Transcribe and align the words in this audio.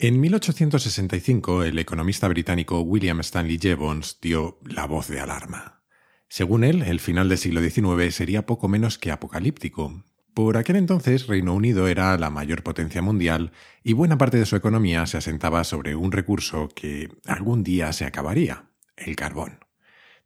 En 0.00 0.20
1865, 0.20 1.64
el 1.64 1.76
economista 1.76 2.28
británico 2.28 2.82
William 2.82 3.18
Stanley 3.18 3.58
Jevons 3.60 4.20
dio 4.22 4.60
la 4.64 4.86
voz 4.86 5.08
de 5.08 5.18
alarma. 5.18 5.82
Según 6.28 6.62
él, 6.62 6.82
el 6.82 7.00
final 7.00 7.28
del 7.28 7.36
siglo 7.36 7.60
XIX 7.60 8.14
sería 8.14 8.46
poco 8.46 8.68
menos 8.68 8.96
que 8.96 9.10
apocalíptico. 9.10 10.04
Por 10.34 10.56
aquel 10.56 10.76
entonces, 10.76 11.26
Reino 11.26 11.52
Unido 11.52 11.88
era 11.88 12.16
la 12.16 12.30
mayor 12.30 12.62
potencia 12.62 13.02
mundial 13.02 13.50
y 13.82 13.94
buena 13.94 14.16
parte 14.18 14.36
de 14.36 14.46
su 14.46 14.54
economía 14.54 15.04
se 15.06 15.16
asentaba 15.16 15.64
sobre 15.64 15.96
un 15.96 16.12
recurso 16.12 16.68
que 16.68 17.08
algún 17.26 17.64
día 17.64 17.92
se 17.92 18.04
acabaría, 18.04 18.70
el 18.96 19.16
carbón. 19.16 19.64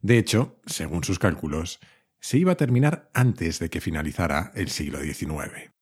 De 0.01 0.19
hecho, 0.19 0.59
según 0.67 1.03
sus 1.03 1.17
cálculos, 1.17 1.79
se 2.19 2.37
iba 2.37 2.51
a 2.51 2.57
terminar 2.57 3.09
antes 3.15 3.57
de 3.57 3.71
que 3.71 3.81
finalizara 3.81 4.51
el 4.53 4.69
siglo 4.69 5.01
XIX. 5.01 5.72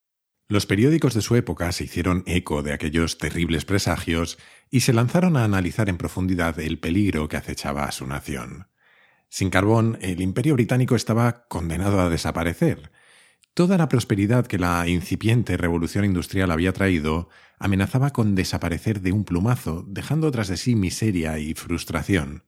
Los 0.52 0.65
periódicos 0.65 1.13
de 1.13 1.21
su 1.21 1.38
época 1.38 1.71
se 1.71 1.86
hicieron 1.86 2.25
eco 2.25 2.61
de 2.61 2.73
aquellos 2.73 3.18
terribles 3.18 3.63
presagios 3.63 4.38
y 4.70 4.81
se 4.81 4.91
lanzaron 4.91 5.38
a 5.38 5.45
analizar 5.45 5.87
en 5.87 5.96
profundidad 5.96 6.59
el 6.59 6.78
peligro 6.78 7.29
que 7.29 7.37
acechaba 7.37 7.86
a 7.86 7.93
su 7.93 8.05
nación. 8.05 8.68
Sin 9.29 9.50
carbón, 9.50 9.97
el 10.01 10.19
imperio 10.19 10.56
británico 10.56 10.97
estaba 10.97 11.47
condenado 11.47 12.01
a 12.01 12.09
desaparecer. 12.09 12.92
Toda 13.54 13.78
la 13.78 13.87
prosperidad 13.87 14.45
que 14.45 14.59
la 14.59 14.86
incipiente 14.89 15.56
revolución 15.56 16.04
industrial 16.04 16.51
había 16.51 16.73
traído 16.73 17.29
amenazaba 17.57 18.09
con 18.09 18.36
desaparecer 18.36 19.00
de 19.00 19.14
un 19.14 19.23
plumazo, 19.23 19.86
dejando 19.87 20.29
tras 20.31 20.50
de 20.50 20.57
sí 20.57 20.75
miseria 20.75 21.39
y 21.39 21.54
frustración. 21.54 22.43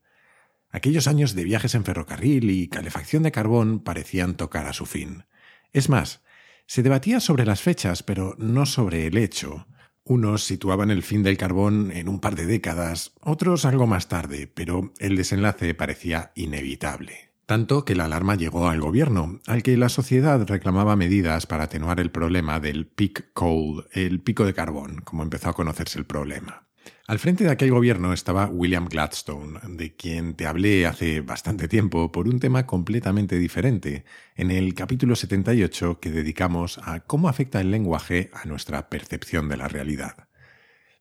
Aquellos 0.70 1.08
años 1.08 1.34
de 1.34 1.44
viajes 1.44 1.74
en 1.74 1.86
ferrocarril 1.86 2.50
y 2.50 2.68
calefacción 2.68 3.22
de 3.22 3.32
carbón 3.32 3.80
parecían 3.80 4.36
tocar 4.36 4.66
a 4.66 4.74
su 4.74 4.84
fin. 4.84 5.24
Es 5.72 5.88
más, 5.88 6.20
se 6.66 6.82
debatía 6.82 7.20
sobre 7.20 7.46
las 7.46 7.60
fechas, 7.60 8.02
pero 8.02 8.34
no 8.38 8.66
sobre 8.66 9.06
el 9.06 9.16
hecho. 9.16 9.66
Unos 10.04 10.44
situaban 10.44 10.90
el 10.90 11.02
fin 11.02 11.22
del 11.22 11.38
carbón 11.38 11.90
en 11.90 12.08
un 12.08 12.20
par 12.20 12.36
de 12.36 12.46
décadas, 12.46 13.12
otros 13.20 13.64
algo 13.64 13.86
más 13.86 14.08
tarde, 14.08 14.46
pero 14.46 14.92
el 14.98 15.16
desenlace 15.16 15.74
parecía 15.74 16.32
inevitable. 16.34 17.30
Tanto 17.46 17.84
que 17.84 17.94
la 17.94 18.06
alarma 18.06 18.36
llegó 18.36 18.68
al 18.68 18.80
gobierno, 18.80 19.40
al 19.46 19.62
que 19.62 19.76
la 19.76 19.90
sociedad 19.90 20.46
reclamaba 20.46 20.96
medidas 20.96 21.46
para 21.46 21.64
atenuar 21.64 22.00
el 22.00 22.10
problema 22.10 22.58
del 22.58 22.86
peak 22.86 23.32
coal, 23.34 23.86
el 23.92 24.20
pico 24.20 24.46
de 24.46 24.54
carbón, 24.54 25.02
como 25.04 25.22
empezó 25.22 25.50
a 25.50 25.54
conocerse 25.54 25.98
el 25.98 26.06
problema. 26.06 26.63
Al 27.06 27.18
frente 27.18 27.44
de 27.44 27.50
aquel 27.50 27.70
gobierno 27.70 28.14
estaba 28.14 28.46
William 28.46 28.86
Gladstone, 28.86 29.60
de 29.68 29.94
quien 29.94 30.32
te 30.32 30.46
hablé 30.46 30.86
hace 30.86 31.20
bastante 31.20 31.68
tiempo 31.68 32.10
por 32.10 32.28
un 32.28 32.40
tema 32.40 32.64
completamente 32.64 33.38
diferente, 33.38 34.06
en 34.36 34.50
el 34.50 34.72
capítulo 34.72 35.14
78 35.14 36.00
que 36.00 36.10
dedicamos 36.10 36.80
a 36.82 37.00
cómo 37.00 37.28
afecta 37.28 37.60
el 37.60 37.70
lenguaje 37.70 38.30
a 38.32 38.46
nuestra 38.46 38.88
percepción 38.88 39.50
de 39.50 39.58
la 39.58 39.68
realidad. 39.68 40.28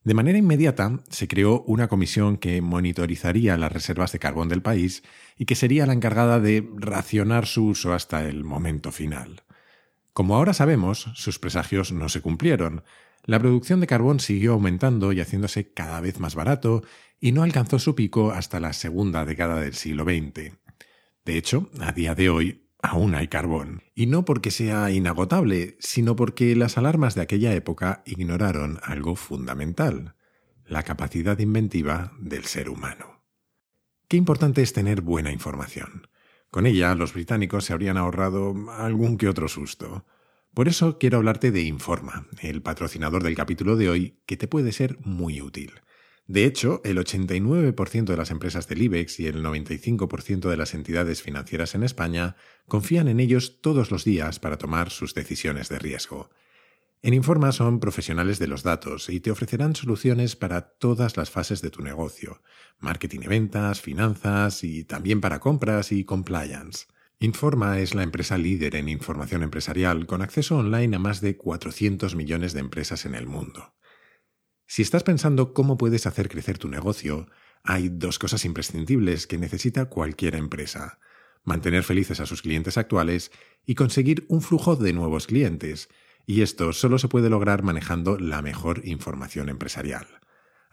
De 0.04 0.14
manera 0.14 0.38
inmediata 0.38 1.00
se 1.10 1.30
creó 1.30 1.62
una 1.68 1.88
comisión 1.88 2.36
que 2.36 2.62
monitorizaría 2.62 3.56
las 3.56 3.72
reservas 3.72 4.12
de 4.12 4.20
carbón 4.20 4.50
del 4.50 4.62
país 4.62 5.04
y 5.38 5.46
que 5.46 5.56
sería 5.56 5.86
la 5.86 5.94
encargada 5.94 6.42
de 6.42 6.70
racionar 6.76 7.46
su 7.46 7.68
uso 7.68 7.94
hasta 7.94 8.28
el 8.28 8.44
momento 8.44 8.92
final. 8.92 9.44
Como 10.12 10.36
ahora 10.36 10.54
sabemos, 10.54 11.10
sus 11.16 11.40
presagios 11.40 11.94
no 11.94 12.10
se 12.10 12.20
cumplieron, 12.20 12.84
la 13.26 13.40
producción 13.40 13.80
de 13.80 13.88
carbón 13.88 14.20
siguió 14.20 14.54
aumentando 14.54 15.14
y 15.14 15.22
haciéndose 15.22 15.72
cada 15.72 16.02
vez 16.02 16.20
más 16.20 16.36
barato 16.36 16.84
y 17.20 17.32
no 17.32 17.44
alcanzó 17.44 17.80
su 17.80 17.96
pico 17.96 18.32
hasta 18.32 18.60
la 18.60 18.74
segunda 18.74 19.26
década 19.26 19.62
del 19.62 19.76
siglo 19.76 20.04
XX. 20.04 20.54
De 21.26 21.38
hecho, 21.38 21.70
a 21.80 21.94
día 21.94 22.16
de 22.16 22.30
hoy 22.30 22.64
aún 22.82 23.16
hay 23.16 23.30
carbón, 23.30 23.82
y 23.96 24.08
no 24.08 24.26
porque 24.26 24.52
sea 24.52 24.92
inagotable, 24.92 25.78
sino 25.80 26.18
porque 26.18 26.54
las 26.56 26.78
alarmas 26.78 27.16
de 27.16 27.22
aquella 27.22 27.54
época 27.54 28.04
ignoraron 28.06 28.80
algo 28.84 29.16
fundamental, 29.16 30.16
la 30.66 30.84
capacidad 30.84 31.40
inventiva 31.40 32.12
del 32.20 32.44
ser 32.44 32.70
humano. 32.70 33.24
Qué 34.10 34.18
importante 34.18 34.62
es 34.62 34.74
tener 34.74 35.02
buena 35.02 35.32
información. 35.32 36.10
Con 36.52 36.68
ella 36.68 36.94
los 36.94 37.14
británicos 37.14 37.66
se 37.66 37.74
habrían 37.74 37.98
ahorrado 37.98 38.54
algún 38.72 39.18
que 39.18 39.30
otro 39.30 39.48
susto. 39.48 40.06
Por 40.54 40.68
eso 40.68 41.00
quiero 41.00 41.18
hablarte 41.18 41.52
de 41.52 41.64
Informa, 41.64 42.28
el 42.42 42.62
patrocinador 42.62 43.24
del 43.24 43.36
capítulo 43.36 43.76
de 43.76 43.90
hoy, 43.90 44.20
que 44.28 44.38
te 44.38 44.48
puede 44.48 44.72
ser 44.72 45.00
muy 45.00 45.42
útil. 45.42 45.72
De 46.28 46.46
hecho, 46.46 46.80
el 46.84 47.00
89% 47.00 48.06
de 48.06 48.18
las 48.18 48.30
empresas 48.30 48.68
del 48.68 48.84
IBEX 48.84 49.20
y 49.20 49.26
el 49.26 49.44
95% 49.44 50.50
de 50.50 50.58
las 50.58 50.76
entidades 50.76 51.24
financieras 51.24 51.74
en 51.74 51.82
España 51.82 52.36
confían 52.68 53.08
en 53.08 53.20
ellos 53.20 53.62
todos 53.62 53.90
los 53.90 54.04
días 54.04 54.40
para 54.40 54.60
tomar 54.60 54.92
sus 54.92 55.16
decisiones 55.16 55.70
de 55.70 55.80
riesgo. 55.80 56.30
En 57.02 57.16
Informa 57.16 57.52
son 57.52 57.80
profesionales 57.80 58.38
de 58.38 58.48
los 58.48 58.62
datos 58.62 59.10
y 59.10 59.20
te 59.20 59.32
ofrecerán 59.32 59.76
soluciones 59.76 60.36
para 60.36 60.62
todas 60.62 61.18
las 61.18 61.32
fases 61.32 61.64
de 61.64 61.72
tu 61.72 61.82
negocio, 61.82 62.44
marketing 62.80 63.22
y 63.24 63.28
ventas, 63.28 63.82
finanzas 63.82 64.64
y 64.64 64.84
también 64.84 65.20
para 65.20 65.40
compras 65.40 65.92
y 65.92 66.06
compliance. 66.06 66.86
Informa 67.24 67.80
es 67.80 67.96
la 67.96 68.04
empresa 68.04 68.38
líder 68.38 68.76
en 68.76 68.90
información 68.90 69.44
empresarial 69.44 70.08
con 70.08 70.22
acceso 70.22 70.58
online 70.58 70.98
a 70.98 71.00
más 71.00 71.22
de 71.22 71.38
400 71.38 72.16
millones 72.16 72.52
de 72.52 72.60
empresas 72.60 73.06
en 73.06 73.16
el 73.16 73.28
mundo. 73.28 73.76
Si 74.68 74.82
estás 74.82 75.04
pensando 75.04 75.54
cómo 75.54 75.78
puedes 75.78 76.06
hacer 76.06 76.28
crecer 76.28 76.58
tu 76.58 76.68
negocio, 76.68 77.30
hay 77.64 77.88
dos 77.88 78.20
cosas 78.20 78.44
imprescindibles 78.44 79.26
que 79.26 79.38
necesita 79.38 79.86
cualquier 79.86 80.36
empresa. 80.36 81.00
Mantener 81.46 81.84
felices 81.84 82.20
a 82.20 82.26
sus 82.26 82.42
clientes 82.42 82.78
actuales 82.78 83.32
y 83.66 83.76
conseguir 83.76 84.26
un 84.28 84.42
flujo 84.42 84.76
de 84.76 84.92
nuevos 84.92 85.28
clientes, 85.28 85.88
y 86.26 86.42
esto 86.42 86.74
solo 86.74 87.00
se 87.00 87.08
puede 87.08 87.30
lograr 87.30 87.64
manejando 87.64 88.20
la 88.20 88.42
mejor 88.42 88.82
información 88.84 89.48
empresarial. 89.48 90.23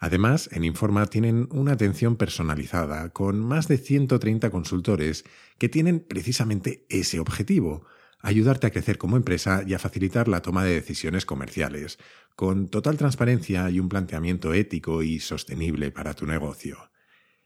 Además, 0.01 0.49
en 0.51 0.63
Informa 0.63 1.05
tienen 1.05 1.47
una 1.51 1.73
atención 1.73 2.15
personalizada 2.15 3.09
con 3.09 3.39
más 3.39 3.67
de 3.67 3.77
130 3.77 4.49
consultores 4.49 5.25
que 5.59 5.69
tienen 5.69 5.99
precisamente 5.99 6.87
ese 6.89 7.19
objetivo, 7.19 7.85
ayudarte 8.19 8.65
a 8.65 8.71
crecer 8.71 8.97
como 8.97 9.15
empresa 9.15 9.63
y 9.65 9.75
a 9.75 9.79
facilitar 9.79 10.27
la 10.27 10.41
toma 10.41 10.63
de 10.63 10.73
decisiones 10.73 11.27
comerciales, 11.27 11.99
con 12.35 12.67
total 12.67 12.97
transparencia 12.97 13.69
y 13.69 13.79
un 13.79 13.89
planteamiento 13.89 14.55
ético 14.55 15.03
y 15.03 15.19
sostenible 15.19 15.91
para 15.91 16.15
tu 16.15 16.25
negocio. 16.25 16.89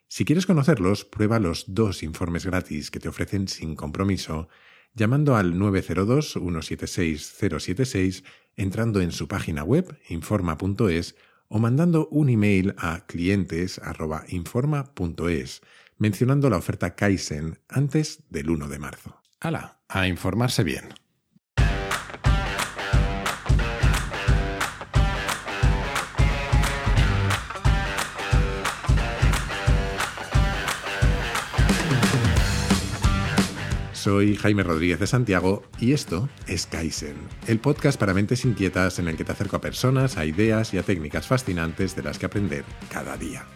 Si 0.08 0.24
quieres 0.24 0.46
conocerlos, 0.46 1.04
prueba 1.04 1.40
los 1.40 1.66
dos 1.68 2.04
informes 2.04 2.46
gratis 2.46 2.90
que 2.90 3.02
te 3.02 3.10
ofrecen 3.10 3.50
sin 3.50 3.76
compromiso 3.76 4.48
llamando 4.94 5.36
al 5.36 5.56
902-176-076, 5.56 8.24
entrando 8.56 9.02
en 9.02 9.12
su 9.12 9.28
página 9.28 9.66
web 9.66 10.00
informa.es 10.08 11.18
o 11.48 11.60
mandando 11.60 12.08
un 12.10 12.30
email 12.30 12.74
a 12.78 13.06
clientes.informa.es 13.06 15.62
mencionando 15.98 16.50
la 16.50 16.58
oferta 16.58 16.96
Kaizen 16.96 17.60
antes 17.70 18.24
del 18.30 18.50
1 18.50 18.68
de 18.68 18.80
marzo. 18.80 19.22
¡Hala! 19.40 19.80
A 19.88 20.08
informarse 20.08 20.64
bien. 20.64 21.05
Soy 34.06 34.36
Jaime 34.36 34.62
Rodríguez 34.62 35.00
de 35.00 35.08
Santiago 35.08 35.64
y 35.80 35.94
esto 35.94 36.30
es 36.46 36.68
Kaizen, 36.68 37.16
el 37.48 37.58
podcast 37.58 38.00
para 38.00 38.14
mentes 38.14 38.46
inquietas 38.46 39.00
en 39.00 39.08
el 39.08 39.18
que 39.18 39.24
te 39.24 39.32
acerco 39.32 39.56
a 39.56 39.62
personas, 39.62 40.18
a 40.18 40.28
ideas 40.28 40.76
y 40.76 40.78
a 40.78 40.84
técnicas 40.84 41.26
fascinantes 41.26 41.96
de 41.96 42.04
las 42.04 42.20
que 42.20 42.28
aprender 42.28 42.66
cada 42.92 43.18
día. 43.18 43.48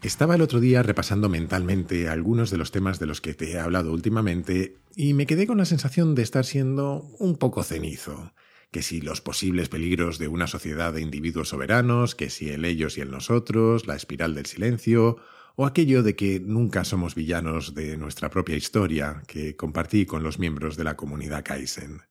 Estaba 0.00 0.36
el 0.36 0.40
otro 0.40 0.60
día 0.60 0.82
repasando 0.82 1.28
mentalmente 1.28 2.08
algunos 2.08 2.50
de 2.50 2.56
los 2.56 2.70
temas 2.70 2.98
de 2.98 3.04
los 3.04 3.20
que 3.20 3.34
te 3.34 3.50
he 3.50 3.60
hablado 3.60 3.92
últimamente 3.92 4.78
y 4.94 5.12
me 5.12 5.26
quedé 5.26 5.46
con 5.46 5.58
la 5.58 5.66
sensación 5.66 6.14
de 6.14 6.22
estar 6.22 6.46
siendo 6.46 7.06
un 7.18 7.36
poco 7.36 7.62
cenizo 7.62 8.32
que 8.76 8.82
si 8.82 9.00
los 9.00 9.22
posibles 9.22 9.70
peligros 9.70 10.18
de 10.18 10.28
una 10.28 10.46
sociedad 10.46 10.92
de 10.92 11.00
individuos 11.00 11.48
soberanos, 11.48 12.14
que 12.14 12.28
si 12.28 12.50
el 12.50 12.66
ellos 12.66 12.98
y 12.98 13.00
el 13.00 13.10
nosotros, 13.10 13.86
la 13.86 13.96
espiral 13.96 14.34
del 14.34 14.44
silencio, 14.44 15.16
o 15.54 15.64
aquello 15.64 16.02
de 16.02 16.14
que 16.14 16.40
nunca 16.40 16.84
somos 16.84 17.14
villanos 17.14 17.74
de 17.74 17.96
nuestra 17.96 18.28
propia 18.28 18.54
historia 18.54 19.22
que 19.26 19.56
compartí 19.56 20.04
con 20.04 20.22
los 20.22 20.38
miembros 20.38 20.76
de 20.76 20.84
la 20.84 20.94
comunidad 20.94 21.42
Kaizen. 21.42 22.02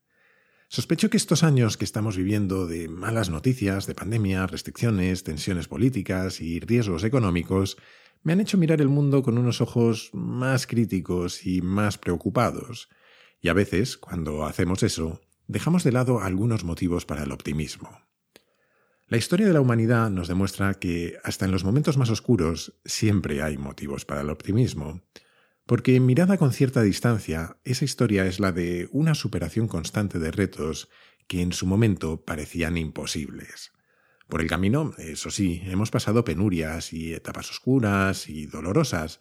Sospecho 0.66 1.08
que 1.08 1.16
estos 1.16 1.44
años 1.44 1.76
que 1.76 1.84
estamos 1.84 2.16
viviendo 2.16 2.66
de 2.66 2.88
malas 2.88 3.30
noticias, 3.30 3.86
de 3.86 3.94
pandemia, 3.94 4.48
restricciones, 4.48 5.22
tensiones 5.22 5.68
políticas 5.68 6.40
y 6.40 6.58
riesgos 6.58 7.04
económicos 7.04 7.76
me 8.24 8.32
han 8.32 8.40
hecho 8.40 8.58
mirar 8.58 8.80
el 8.80 8.88
mundo 8.88 9.22
con 9.22 9.38
unos 9.38 9.60
ojos 9.60 10.10
más 10.12 10.66
críticos 10.66 11.46
y 11.46 11.62
más 11.62 11.96
preocupados. 11.96 12.88
Y 13.40 13.50
a 13.50 13.52
veces, 13.52 13.96
cuando 13.96 14.44
hacemos 14.46 14.82
eso, 14.82 15.20
dejamos 15.46 15.84
de 15.84 15.92
lado 15.92 16.20
algunos 16.20 16.64
motivos 16.64 17.06
para 17.06 17.22
el 17.22 17.32
optimismo. 17.32 17.90
La 19.08 19.16
historia 19.16 19.46
de 19.46 19.52
la 19.52 19.60
humanidad 19.60 20.10
nos 20.10 20.26
demuestra 20.26 20.74
que 20.74 21.16
hasta 21.22 21.44
en 21.44 21.52
los 21.52 21.62
momentos 21.62 21.96
más 21.96 22.10
oscuros 22.10 22.74
siempre 22.84 23.40
hay 23.40 23.56
motivos 23.56 24.04
para 24.04 24.22
el 24.22 24.30
optimismo. 24.30 25.00
Porque 25.64 26.00
mirada 26.00 26.38
con 26.38 26.52
cierta 26.52 26.82
distancia, 26.82 27.56
esa 27.64 27.84
historia 27.84 28.26
es 28.26 28.40
la 28.40 28.52
de 28.52 28.88
una 28.90 29.14
superación 29.14 29.68
constante 29.68 30.18
de 30.18 30.32
retos 30.32 30.88
que 31.28 31.40
en 31.40 31.52
su 31.52 31.66
momento 31.66 32.24
parecían 32.24 32.76
imposibles. 32.76 33.72
Por 34.28 34.40
el 34.40 34.48
camino, 34.48 34.92
eso 34.98 35.30
sí, 35.30 35.62
hemos 35.66 35.90
pasado 35.90 36.24
penurias 36.24 36.92
y 36.92 37.14
etapas 37.14 37.50
oscuras 37.50 38.28
y 38.28 38.46
dolorosas, 38.46 39.20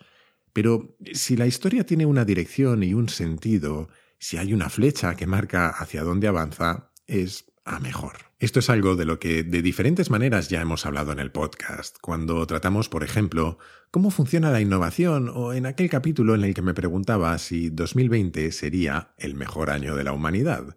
pero 0.51 0.98
si 1.13 1.36
la 1.36 1.45
historia 1.45 1.86
tiene 1.86 2.06
una 2.06 2.25
dirección 2.25 2.81
y 2.81 2.94
un 2.94 3.10
sentido, 3.10 3.89
si 4.25 4.38
hay 4.38 4.56
una 4.56 4.72
flecha 4.72 5.16
que 5.16 5.27
marca 5.27 5.69
hacia 5.69 6.04
dónde 6.04 6.27
avanza, 6.27 6.89
es 7.06 7.45
a 7.63 7.80
mejor. 7.80 8.13
Esto 8.39 8.57
es 8.57 8.72
algo 8.72 8.95
de 8.95 9.06
lo 9.06 9.19
que 9.19 9.44
de 9.44 9.62
diferentes 9.62 10.10
maneras 10.10 10.50
ya 10.50 10.62
hemos 10.62 10.88
hablado 10.88 11.12
en 11.12 11.19
el 11.19 11.31
podcast, 11.31 11.98
cuando 12.01 12.48
tratamos, 12.48 12.89
por 12.89 13.04
ejemplo, 13.04 13.60
cómo 13.92 14.10
funciona 14.10 14.50
la 14.50 14.62
innovación 14.62 15.30
o 15.31 15.54
en 15.54 15.68
aquel 15.68 15.92
capítulo 15.92 16.33
en 16.33 16.44
el 16.44 16.56
que 16.56 16.63
me 16.63 16.74
preguntaba 16.74 17.38
si 17.38 17.69
2020 17.69 18.51
sería 18.51 19.13
el 19.19 19.36
mejor 19.36 19.69
año 19.69 19.95
de 19.95 20.04
la 20.04 20.13
humanidad. 20.13 20.75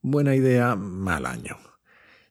Buena 0.00 0.34
idea, 0.34 0.74
mal 0.74 1.26
año. 1.26 1.58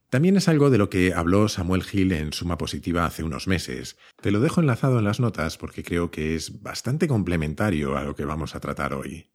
También 0.09 0.35
es 0.35 0.49
algo 0.49 0.69
de 0.69 0.77
lo 0.77 0.89
que 0.89 1.13
habló 1.13 1.47
Samuel 1.47 1.85
Hill 1.89 2.11
en 2.11 2.33
Suma 2.33 2.57
Positiva 2.57 3.05
hace 3.05 3.23
unos 3.23 3.47
meses. 3.47 3.97
Te 4.21 4.31
lo 4.31 4.41
dejo 4.41 4.59
enlazado 4.59 4.99
en 4.99 5.05
las 5.05 5.21
notas 5.21 5.57
porque 5.57 5.83
creo 5.83 6.11
que 6.11 6.35
es 6.35 6.61
bastante 6.61 7.07
complementario 7.07 7.95
a 7.95 8.03
lo 8.03 8.13
que 8.13 8.25
vamos 8.25 8.55
a 8.55 8.59
tratar 8.59 8.93
hoy. 8.93 9.29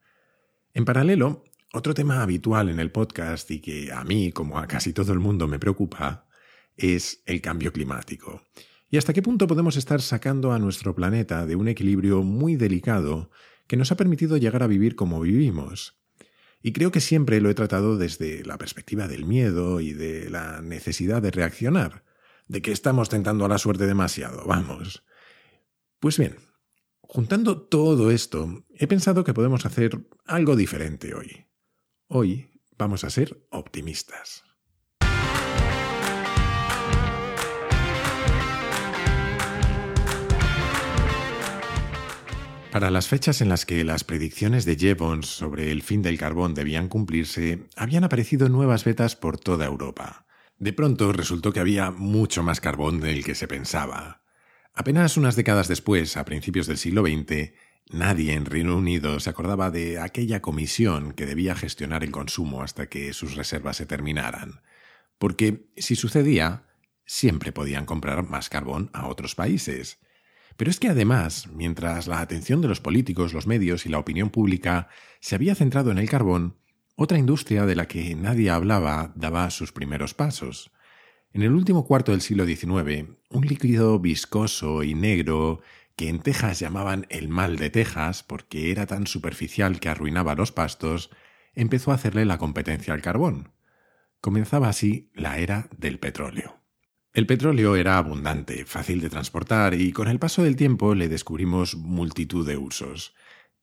En 0.76 0.84
paralelo, 0.84 1.44
otro 1.72 1.94
tema 1.94 2.20
habitual 2.20 2.68
en 2.68 2.80
el 2.80 2.90
podcast 2.90 3.48
y 3.52 3.60
que 3.60 3.92
a 3.92 4.02
mí, 4.02 4.32
como 4.32 4.58
a 4.58 4.66
casi 4.66 4.92
todo 4.92 5.12
el 5.12 5.20
mundo, 5.20 5.46
me 5.46 5.60
preocupa, 5.60 6.26
es 6.76 7.22
el 7.26 7.40
cambio 7.40 7.72
climático. 7.72 8.42
¿Y 8.90 8.96
hasta 8.96 9.12
qué 9.12 9.22
punto 9.22 9.46
podemos 9.46 9.76
estar 9.76 10.02
sacando 10.02 10.50
a 10.50 10.58
nuestro 10.58 10.92
planeta 10.92 11.46
de 11.46 11.54
un 11.54 11.68
equilibrio 11.68 12.24
muy 12.24 12.56
delicado 12.56 13.30
que 13.68 13.76
nos 13.76 13.92
ha 13.92 13.96
permitido 13.96 14.36
llegar 14.36 14.64
a 14.64 14.66
vivir 14.66 14.96
como 14.96 15.20
vivimos? 15.20 15.96
Y 16.60 16.72
creo 16.72 16.90
que 16.90 17.00
siempre 17.00 17.40
lo 17.40 17.50
he 17.50 17.54
tratado 17.54 17.96
desde 17.96 18.44
la 18.44 18.58
perspectiva 18.58 19.06
del 19.06 19.26
miedo 19.26 19.80
y 19.80 19.92
de 19.92 20.28
la 20.28 20.60
necesidad 20.60 21.22
de 21.22 21.30
reaccionar, 21.30 22.02
de 22.48 22.62
que 22.62 22.72
estamos 22.72 23.08
tentando 23.08 23.44
a 23.44 23.48
la 23.48 23.58
suerte 23.58 23.86
demasiado, 23.86 24.44
vamos. 24.44 25.04
Pues 26.00 26.18
bien, 26.18 26.34
juntando 27.14 27.62
todo 27.62 28.10
esto, 28.10 28.64
he 28.74 28.88
pensado 28.88 29.22
que 29.22 29.32
podemos 29.32 29.64
hacer 29.66 30.04
algo 30.26 30.56
diferente 30.56 31.14
hoy. 31.14 31.46
Hoy 32.08 32.50
vamos 32.76 33.04
a 33.04 33.10
ser 33.10 33.46
optimistas. 33.50 34.42
Para 42.72 42.90
las 42.90 43.06
fechas 43.06 43.40
en 43.40 43.48
las 43.48 43.64
que 43.64 43.84
las 43.84 44.02
predicciones 44.02 44.64
de 44.64 44.74
Jevons 44.74 45.28
sobre 45.28 45.70
el 45.70 45.82
fin 45.82 46.02
del 46.02 46.18
carbón 46.18 46.54
debían 46.54 46.88
cumplirse, 46.88 47.68
habían 47.76 48.02
aparecido 48.02 48.48
nuevas 48.48 48.84
vetas 48.84 49.14
por 49.14 49.38
toda 49.38 49.66
Europa. 49.66 50.26
De 50.58 50.72
pronto 50.72 51.12
resultó 51.12 51.52
que 51.52 51.60
había 51.60 51.92
mucho 51.92 52.42
más 52.42 52.60
carbón 52.60 52.98
del 52.98 53.22
que 53.22 53.36
se 53.36 53.46
pensaba. 53.46 54.23
Apenas 54.74 55.16
unas 55.16 55.36
décadas 55.36 55.68
después, 55.68 56.16
a 56.16 56.24
principios 56.24 56.66
del 56.66 56.78
siglo 56.78 57.02
XX, 57.02 57.52
Nadie 57.90 58.32
en 58.32 58.46
Reino 58.46 58.76
Unido 58.76 59.20
se 59.20 59.28
acordaba 59.28 59.70
de 59.70 60.00
aquella 60.00 60.40
comisión 60.40 61.12
que 61.12 61.26
debía 61.26 61.54
gestionar 61.54 62.02
el 62.02 62.10
consumo 62.10 62.62
hasta 62.62 62.88
que 62.88 63.12
sus 63.12 63.36
reservas 63.36 63.76
se 63.76 63.84
terminaran, 63.84 64.62
porque 65.18 65.68
si 65.76 65.94
sucedía, 65.94 66.64
siempre 67.04 67.52
podían 67.52 67.84
comprar 67.84 68.26
más 68.28 68.48
carbón 68.48 68.88
a 68.94 69.06
otros 69.06 69.34
países. 69.34 69.98
Pero 70.56 70.70
es 70.70 70.80
que 70.80 70.88
además, 70.88 71.48
mientras 71.52 72.06
la 72.06 72.20
atención 72.20 72.62
de 72.62 72.68
los 72.68 72.80
políticos, 72.80 73.34
los 73.34 73.46
medios 73.46 73.84
y 73.84 73.90
la 73.90 73.98
opinión 73.98 74.30
pública 74.30 74.88
se 75.20 75.34
había 75.34 75.54
centrado 75.54 75.90
en 75.90 75.98
el 75.98 76.08
carbón, 76.08 76.56
otra 76.96 77.18
industria 77.18 77.66
de 77.66 77.76
la 77.76 77.86
que 77.86 78.14
nadie 78.14 78.50
hablaba 78.50 79.12
daba 79.14 79.50
sus 79.50 79.72
primeros 79.72 80.14
pasos. 80.14 80.72
En 81.34 81.42
el 81.42 81.50
último 81.50 81.84
cuarto 81.84 82.12
del 82.12 82.20
siglo 82.20 82.46
XIX, 82.46 83.08
un 83.30 83.44
líquido 83.44 83.98
viscoso 83.98 84.84
y 84.84 84.94
negro 84.94 85.62
que 85.96 86.08
en 86.08 86.20
Texas 86.20 86.60
llamaban 86.60 87.08
el 87.10 87.28
mal 87.28 87.56
de 87.56 87.70
Texas 87.70 88.22
porque 88.22 88.70
era 88.70 88.86
tan 88.86 89.08
superficial 89.08 89.80
que 89.80 89.88
arruinaba 89.88 90.36
los 90.36 90.52
pastos, 90.52 91.10
empezó 91.56 91.90
a 91.90 91.96
hacerle 91.96 92.24
la 92.24 92.38
competencia 92.38 92.94
al 92.94 93.02
carbón. 93.02 93.50
Comenzaba 94.20 94.68
así 94.68 95.10
la 95.12 95.38
era 95.38 95.68
del 95.76 95.98
petróleo. 95.98 96.60
El 97.12 97.26
petróleo 97.26 97.74
era 97.74 97.98
abundante, 97.98 98.64
fácil 98.64 99.00
de 99.00 99.10
transportar 99.10 99.74
y 99.74 99.90
con 99.90 100.06
el 100.06 100.20
paso 100.20 100.44
del 100.44 100.54
tiempo 100.54 100.94
le 100.94 101.08
descubrimos 101.08 101.74
multitud 101.74 102.46
de 102.46 102.58
usos, 102.58 103.12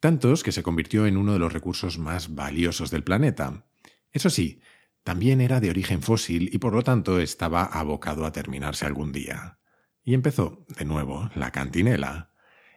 tantos 0.02 0.44
que 0.44 0.52
se 0.52 0.62
convirtió 0.62 1.08
en 1.08 1.16
uno 1.16 1.32
de 1.32 1.40
los 1.40 1.54
recursos 1.54 1.98
más 1.98 2.36
valiosos 2.36 2.92
del 2.92 3.06
planeta. 3.06 3.64
Eso 4.12 4.30
sí, 4.30 4.60
también 5.03 5.42
era 5.42 5.59
de 5.59 5.69
origen 5.69 6.01
fósil 6.01 6.50
y 6.53 6.59
por 6.59 6.74
lo 6.74 6.83
tanto 6.83 7.19
estaba 7.19 7.63
abocado 7.63 8.25
a 8.25 8.31
terminarse 8.31 8.86
algún 8.86 9.12
día. 9.12 9.59
Y 10.03 10.13
empezó, 10.13 10.65
de 10.77 10.86
nuevo, 10.86 11.30
la 11.36 11.51
cantinela. 11.51 12.31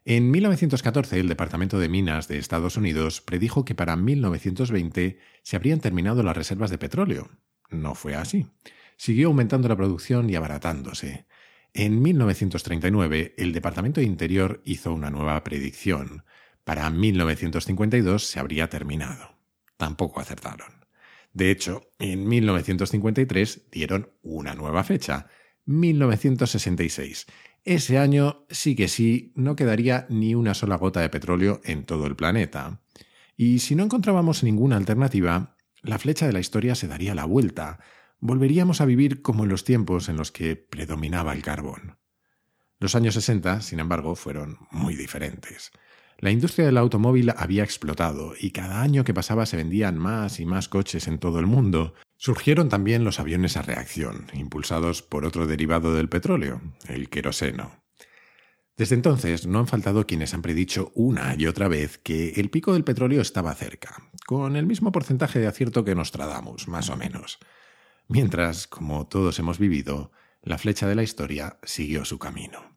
En 0.06 0.30
1914, 0.30 1.18
el 1.20 1.28
Departamento 1.28 1.78
de 1.78 1.88
Minas 1.88 2.28
de 2.28 2.38
Estados 2.38 2.76
Unidos 2.76 3.20
predijo 3.20 3.64
que 3.64 3.74
para 3.74 3.96
1920 3.96 5.18
se 5.42 5.56
habrían 5.56 5.80
terminado 5.80 6.22
las 6.22 6.36
reservas 6.36 6.70
de 6.70 6.78
petróleo. 6.78 7.30
No 7.70 7.94
fue 7.94 8.14
así. 8.14 8.46
Siguió 8.96 9.28
aumentando 9.28 9.68
la 9.68 9.76
producción 9.76 10.28
y 10.28 10.34
abaratándose. 10.34 11.26
En 11.72 12.02
1939, 12.02 13.34
el 13.36 13.52
Departamento 13.52 14.00
de 14.00 14.06
Interior 14.06 14.62
hizo 14.64 14.92
una 14.92 15.10
nueva 15.10 15.42
predicción. 15.42 16.24
Para 16.64 16.88
1952 16.90 18.26
se 18.26 18.38
habría 18.38 18.68
terminado. 18.68 19.36
Tampoco 19.76 20.20
acertaron. 20.20 20.83
De 21.34 21.50
hecho, 21.50 21.90
en 21.98 22.26
1953 22.28 23.68
dieron 23.70 24.12
una 24.22 24.54
nueva 24.54 24.84
fecha, 24.84 25.26
1966. 25.66 27.26
Ese 27.64 27.98
año 27.98 28.46
sí 28.50 28.76
que 28.76 28.88
sí 28.88 29.32
no 29.34 29.56
quedaría 29.56 30.06
ni 30.08 30.36
una 30.36 30.54
sola 30.54 30.76
gota 30.76 31.00
de 31.00 31.08
petróleo 31.08 31.60
en 31.64 31.84
todo 31.84 32.06
el 32.06 32.14
planeta. 32.14 32.82
Y 33.36 33.58
si 33.58 33.74
no 33.74 33.82
encontrábamos 33.82 34.44
ninguna 34.44 34.76
alternativa, 34.76 35.56
la 35.82 35.98
flecha 35.98 36.26
de 36.26 36.32
la 36.32 36.40
historia 36.40 36.76
se 36.76 36.86
daría 36.86 37.16
la 37.16 37.24
vuelta. 37.24 37.80
Volveríamos 38.20 38.80
a 38.80 38.86
vivir 38.86 39.20
como 39.20 39.42
en 39.42 39.50
los 39.50 39.64
tiempos 39.64 40.08
en 40.08 40.16
los 40.16 40.30
que 40.30 40.54
predominaba 40.54 41.32
el 41.32 41.42
carbón. 41.42 41.98
Los 42.78 42.94
años 42.94 43.14
60, 43.14 43.60
sin 43.60 43.80
embargo, 43.80 44.14
fueron 44.14 44.58
muy 44.70 44.94
diferentes. 44.94 45.72
La 46.24 46.30
industria 46.30 46.64
del 46.64 46.78
automóvil 46.78 47.34
había 47.36 47.64
explotado 47.64 48.32
y 48.40 48.50
cada 48.50 48.80
año 48.80 49.04
que 49.04 49.12
pasaba 49.12 49.44
se 49.44 49.58
vendían 49.58 49.98
más 49.98 50.40
y 50.40 50.46
más 50.46 50.70
coches 50.70 51.06
en 51.06 51.18
todo 51.18 51.38
el 51.38 51.46
mundo, 51.46 51.92
Surgieron 52.16 52.70
también 52.70 53.04
los 53.04 53.20
aviones 53.20 53.58
a 53.58 53.62
reacción, 53.62 54.28
impulsados 54.32 55.02
por 55.02 55.26
otro 55.26 55.46
derivado 55.46 55.94
del 55.94 56.08
petróleo, 56.08 56.62
el 56.88 57.10
queroseno. 57.10 57.84
Desde 58.78 58.94
entonces 58.94 59.46
no 59.46 59.58
han 59.58 59.66
faltado 59.66 60.06
quienes 60.06 60.32
han 60.32 60.40
predicho 60.40 60.90
una 60.94 61.34
y 61.36 61.46
otra 61.46 61.68
vez 61.68 61.98
que 61.98 62.30
el 62.36 62.48
pico 62.48 62.72
del 62.72 62.84
petróleo 62.84 63.20
estaba 63.20 63.54
cerca, 63.54 64.08
con 64.24 64.56
el 64.56 64.64
mismo 64.64 64.90
porcentaje 64.90 65.38
de 65.38 65.48
acierto 65.48 65.84
que 65.84 65.94
Nostradamus, 65.94 66.66
más 66.66 66.88
o 66.88 66.96
menos. 66.96 67.38
Mientras, 68.08 68.66
como 68.66 69.06
todos 69.06 69.38
hemos 69.38 69.58
vivido, 69.58 70.10
la 70.40 70.56
flecha 70.56 70.88
de 70.88 70.94
la 70.94 71.02
historia 71.02 71.58
siguió 71.64 72.06
su 72.06 72.18
camino. 72.18 72.73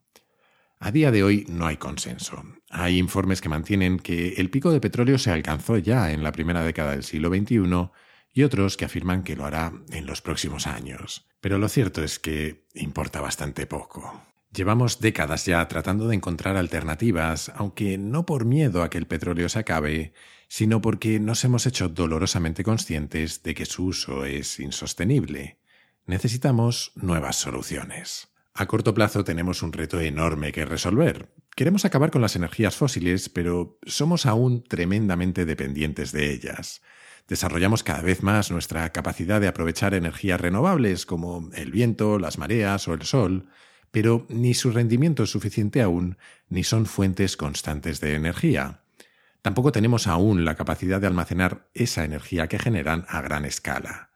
A 0.80 0.92
día 0.92 1.12
de 1.12 1.24
hoy 1.24 1.46
no 1.50 1.66
hay 1.66 1.78
consenso. 1.78 2.44
Hay 2.70 3.00
informes 3.00 3.42
que 3.42 3.50
mantienen 3.50 3.98
que 3.98 4.34
el 4.38 4.52
pico 4.52 4.72
de 4.72 4.80
petróleo 4.80 5.18
se 5.18 5.32
alcanzó 5.32 5.78
ya 5.78 6.12
en 6.12 6.22
la 6.22 6.32
primera 6.32 6.64
década 6.64 6.92
del 6.92 7.04
siglo 7.04 7.30
XXI 7.30 7.90
y 8.34 8.44
otros 8.44 8.78
que 8.78 8.86
afirman 8.86 9.24
que 9.24 9.36
lo 9.36 9.46
hará 9.46 9.74
en 9.90 10.06
los 10.06 10.22
próximos 10.22 10.68
años. 10.68 11.28
Pero 11.42 11.58
lo 11.58 11.68
cierto 11.68 12.04
es 12.04 12.20
que 12.20 12.68
importa 12.76 13.22
bastante 13.22 13.66
poco. 13.66 14.22
Llevamos 14.54 15.00
décadas 15.00 15.46
ya 15.46 15.68
tratando 15.68 16.08
de 16.08 16.16
encontrar 16.16 16.56
alternativas, 16.56 17.52
aunque 17.56 17.98
no 17.98 18.28
por 18.28 18.46
miedo 18.46 18.84
a 18.84 18.90
que 18.92 19.00
el 19.00 19.08
petróleo 19.08 19.50
se 19.50 19.60
acabe, 19.60 20.14
sino 20.48 20.82
porque 20.82 21.20
nos 21.20 21.44
hemos 21.44 21.66
hecho 21.66 21.90
dolorosamente 21.90 22.64
conscientes 22.64 23.42
de 23.42 23.56
que 23.56 23.66
su 23.66 23.86
uso 23.86 24.26
es 24.26 24.60
insostenible. 24.60 25.58
Necesitamos 26.06 26.92
nuevas 26.96 27.36
soluciones. 27.36 28.30
A 28.60 28.66
corto 28.66 28.96
plazo 28.96 29.24
tenemos 29.24 29.62
un 29.62 29.72
reto 29.72 30.00
enorme 30.02 30.52
que 30.52 30.66
resolver. 30.66 31.32
Queremos 31.56 31.86
acabar 31.86 32.10
con 32.10 32.24
las 32.24 32.36
energías 32.36 32.76
fósiles, 32.76 33.30
pero 33.30 33.78
somos 33.86 34.26
aún 34.26 34.64
tremendamente 34.64 35.46
dependientes 35.46 36.12
de 36.12 36.34
ellas. 36.34 36.82
Desarrollamos 37.28 37.84
cada 37.84 38.02
vez 38.02 38.24
más 38.24 38.50
nuestra 38.50 38.92
capacidad 38.92 39.40
de 39.40 39.48
aprovechar 39.48 39.94
energías 39.94 40.42
renovables 40.42 41.06
como 41.06 41.52
el 41.54 41.72
viento, 41.72 42.18
las 42.18 42.40
mareas 42.40 42.88
o 42.88 42.96
el 42.96 43.04
sol, 43.04 43.48
pero 43.92 44.26
ni 44.28 44.56
su 44.56 44.72
rendimiento 44.72 45.22
es 45.22 45.30
suficiente 45.30 45.84
aún, 45.84 46.18
ni 46.50 46.64
son 46.64 46.88
fuentes 46.88 47.38
constantes 47.38 48.00
de 48.00 48.16
energía. 48.16 48.82
Tampoco 49.44 49.72
tenemos 49.72 50.08
aún 50.08 50.46
la 50.46 50.56
capacidad 50.56 51.00
de 51.00 51.06
almacenar 51.06 51.70
esa 51.76 52.04
energía 52.06 52.48
que 52.48 52.58
generan 52.58 53.06
a 53.08 53.22
gran 53.22 53.46
escala. 53.46 54.07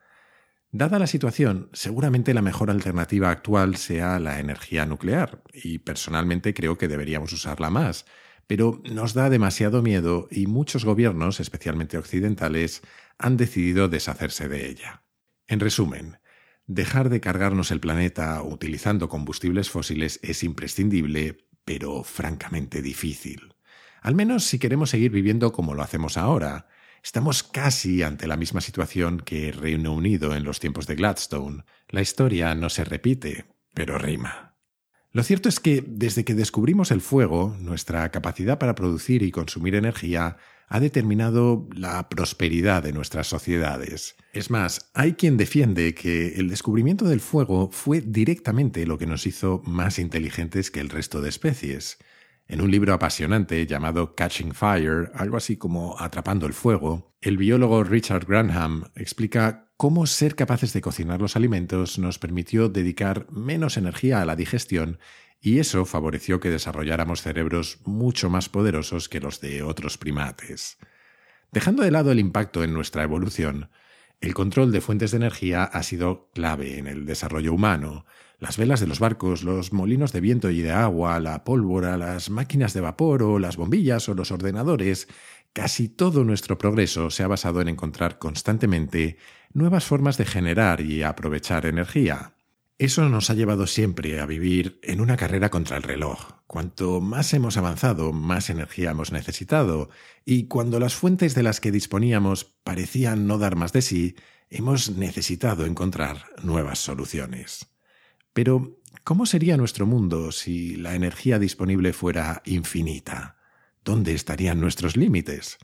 Dada 0.74 1.00
la 1.00 1.08
situación, 1.08 1.70
seguramente 1.74 2.34
la 2.34 2.42
mejor 2.42 2.72
alternativa 2.72 3.30
actual 3.30 3.76
sea 3.76 4.20
la 4.20 4.40
energía 4.40 4.86
nuclear, 4.86 5.44
y 5.54 5.80
personalmente 5.80 6.54
creo 6.54 6.78
que 6.78 6.88
deberíamos 6.88 7.34
usarla 7.34 7.70
más, 7.70 8.06
pero 8.48 8.82
nos 8.90 9.14
da 9.14 9.30
demasiado 9.30 9.82
miedo 9.82 10.30
y 10.32 10.48
muchos 10.48 10.86
gobiernos, 10.86 11.42
especialmente 11.42 11.98
occidentales, 11.98 12.84
han 13.18 13.36
decidido 13.36 13.90
deshacerse 13.90 14.48
de 14.48 14.70
ella. 14.70 15.04
En 15.48 15.60
resumen, 15.60 16.20
dejar 16.68 17.10
de 17.10 17.20
cargarnos 17.20 17.72
el 17.72 17.82
planeta 17.82 18.42
utilizando 18.42 19.10
combustibles 19.10 19.70
fósiles 19.70 20.22
es 20.24 20.42
imprescindible, 20.42 21.50
pero 21.66 22.06
francamente 22.06 22.82
difícil. 22.82 23.56
Al 24.02 24.16
menos 24.16 24.46
si 24.46 24.58
queremos 24.58 24.90
seguir 24.90 25.12
viviendo 25.12 25.52
como 25.52 25.74
lo 25.74 25.84
hacemos 25.84 26.16
ahora. 26.16 26.68
Estamos 27.04 27.44
casi 27.44 28.04
ante 28.04 28.28
la 28.28 28.38
misma 28.38 28.62
situación 28.62 29.20
que 29.20 29.52
Reino 29.52 29.94
Unido 29.94 30.36
en 30.36 30.44
los 30.44 30.60
tiempos 30.60 30.86
de 30.86 30.96
Gladstone. 30.96 31.64
La 31.90 32.02
historia 32.02 32.54
no 32.54 32.70
se 32.70 32.84
repite, 32.84 33.46
pero 33.74 33.98
rima. 33.98 34.56
Lo 35.12 35.24
cierto 35.24 35.50
es 35.50 35.60
que 35.60 35.84
desde 35.86 36.24
que 36.24 36.36
descubrimos 36.36 36.92
el 36.92 37.02
fuego, 37.02 37.56
nuestra 37.60 38.10
capacidad 38.12 38.60
para 38.60 38.76
producir 38.76 39.24
y 39.24 39.32
consumir 39.32 39.76
energía 39.76 40.38
ha 40.70 40.80
determinado 40.80 41.68
la 41.74 42.08
prosperidad 42.08 42.82
de 42.82 42.94
nuestras 42.94 43.28
sociedades. 43.28 44.16
Es 44.32 44.50
más, 44.50 44.90
hay 44.94 45.14
quien 45.14 45.36
defiende 45.36 45.94
que 45.94 46.36
el 46.36 46.48
descubrimiento 46.48 47.04
del 47.04 47.20
fuego 47.20 47.70
fue 47.72 48.00
directamente 48.00 48.86
lo 48.86 48.98
que 48.98 49.06
nos 49.06 49.28
hizo 49.28 49.62
más 49.66 50.00
inteligentes 50.00 50.72
que 50.72 50.80
el 50.80 50.90
resto 50.90 51.20
de 51.20 51.28
especies. 51.28 51.98
En 52.52 52.60
un 52.60 52.70
libro 52.70 52.94
apasionante 52.94 53.66
llamado 53.66 54.14
Catching 54.14 54.54
Fire, 54.54 55.10
algo 55.16 55.38
así 55.38 55.56
como 55.56 55.98
Atrapando 55.98 56.46
el 56.46 56.52
Fuego, 56.52 57.16
el 57.22 57.38
biólogo 57.38 57.82
Richard 57.86 58.26
Granham 58.26 58.92
explica 58.94 59.70
cómo 59.78 60.06
ser 60.06 60.36
capaces 60.36 60.74
de 60.74 60.82
cocinar 60.82 61.22
los 61.22 61.38
alimentos 61.38 61.98
nos 61.98 62.20
permitió 62.20 62.68
dedicar 62.68 63.26
menos 63.32 63.78
energía 63.78 64.22
a 64.22 64.26
la 64.26 64.36
digestión 64.36 65.00
y 65.40 65.60
eso 65.60 65.86
favoreció 65.86 66.42
que 66.42 66.50
desarrolláramos 66.50 67.22
cerebros 67.22 67.80
mucho 67.86 68.30
más 68.30 68.50
poderosos 68.50 69.08
que 69.08 69.22
los 69.22 69.40
de 69.40 69.64
otros 69.64 69.98
primates. 69.98 70.78
Dejando 71.54 71.84
de 71.84 71.92
lado 71.92 72.12
el 72.12 72.20
impacto 72.20 72.66
en 72.66 72.74
nuestra 72.74 73.04
evolución, 73.04 73.70
el 74.20 74.34
control 74.34 74.74
de 74.74 74.82
fuentes 74.82 75.12
de 75.12 75.18
energía 75.18 75.64
ha 75.64 75.84
sido 75.84 76.30
clave 76.34 76.78
en 76.80 76.88
el 76.88 77.06
desarrollo 77.06 77.54
humano. 77.54 78.06
Las 78.42 78.58
velas 78.58 78.80
de 78.80 78.88
los 78.88 78.98
barcos, 78.98 79.44
los 79.44 79.72
molinos 79.72 80.14
de 80.14 80.20
viento 80.20 80.50
y 80.50 80.64
de 80.64 80.72
agua, 80.72 81.20
la 81.20 81.44
pólvora, 81.44 81.96
las 81.96 82.32
máquinas 82.32 82.74
de 82.74 82.82
vapor 82.82 83.22
o 83.22 83.38
las 83.38 83.56
bombillas 83.56 84.10
o 84.10 84.16
los 84.16 84.32
ordenadores, 84.32 85.08
casi 85.54 85.88
todo 85.88 86.24
nuestro 86.24 86.58
progreso 86.58 87.12
se 87.12 87.22
ha 87.22 87.28
basado 87.28 87.62
en 87.62 87.68
encontrar 87.68 88.18
constantemente 88.18 89.18
nuevas 89.54 89.86
formas 89.86 90.18
de 90.18 90.26
generar 90.26 90.82
y 90.82 91.04
aprovechar 91.04 91.68
energía. 91.68 92.34
Eso 92.80 93.08
nos 93.10 93.30
ha 93.30 93.36
llevado 93.36 93.68
siempre 93.68 94.20
a 94.20 94.26
vivir 94.26 94.80
en 94.82 95.02
una 95.02 95.18
carrera 95.18 95.52
contra 95.52 95.78
el 95.78 95.84
reloj. 95.84 96.32
Cuanto 96.48 97.00
más 97.00 97.36
hemos 97.36 97.58
avanzado, 97.58 98.12
más 98.12 98.50
energía 98.50 98.90
hemos 98.90 99.12
necesitado, 99.12 99.92
y 100.26 100.48
cuando 100.48 100.80
las 100.80 100.96
fuentes 100.96 101.36
de 101.36 101.44
las 101.44 101.62
que 101.62 101.72
disponíamos 101.72 102.46
parecían 102.64 103.28
no 103.28 103.38
dar 103.38 103.56
más 103.56 103.72
de 103.72 103.84
sí, 103.84 104.16
hemos 104.50 104.90
necesitado 104.90 105.68
encontrar 105.68 106.26
nuevas 106.42 106.80
soluciones. 106.80 107.68
Pero, 108.34 108.80
¿cómo 109.04 109.26
sería 109.26 109.58
nuestro 109.58 109.86
mundo 109.86 110.32
si 110.32 110.76
la 110.76 110.96
energía 110.96 111.40
disponible 111.40 111.94
fuera 111.94 112.42
infinita? 112.46 113.38
¿Dónde 113.84 114.14
estarían 114.14 114.60
nuestros 114.62 114.96
límites? 114.96 115.58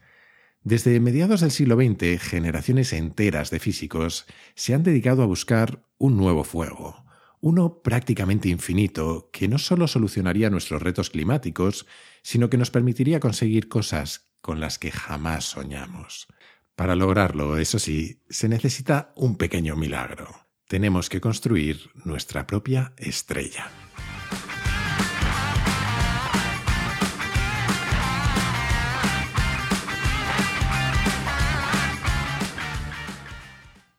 Desde 0.63 0.99
mediados 0.99 1.41
del 1.41 1.51
siglo 1.51 1.75
XX, 1.75 2.21
generaciones 2.21 2.91
enteras 2.91 3.51
de 3.51 3.59
físicos 3.59 4.25
se 4.55 4.73
han 4.73 4.83
dedicado 4.83 5.23
a 5.23 5.27
buscar 5.27 5.83
un 5.97 6.17
nuevo 6.17 6.43
fuego, 6.43 7.05
uno 7.39 7.81
prácticamente 7.81 8.49
infinito 8.49 9.29
que 9.31 9.47
no 9.47 9.59
solo 9.59 9.87
solucionaría 9.87 10.49
nuestros 10.49 10.81
retos 10.81 11.09
climáticos, 11.09 11.85
sino 12.21 12.49
que 12.49 12.57
nos 12.57 12.71
permitiría 12.71 13.19
conseguir 13.19 13.69
cosas 13.69 14.29
con 14.41 14.59
las 14.59 14.79
que 14.79 14.91
jamás 14.91 15.45
soñamos. 15.45 16.27
Para 16.75 16.95
lograrlo, 16.95 17.57
eso 17.57 17.79
sí, 17.79 18.23
se 18.29 18.49
necesita 18.49 19.13
un 19.15 19.37
pequeño 19.37 19.75
milagro. 19.75 20.46
Tenemos 20.67 21.07
que 21.07 21.21
construir 21.21 21.91
nuestra 22.03 22.45
propia 22.45 22.91
estrella. 22.97 23.71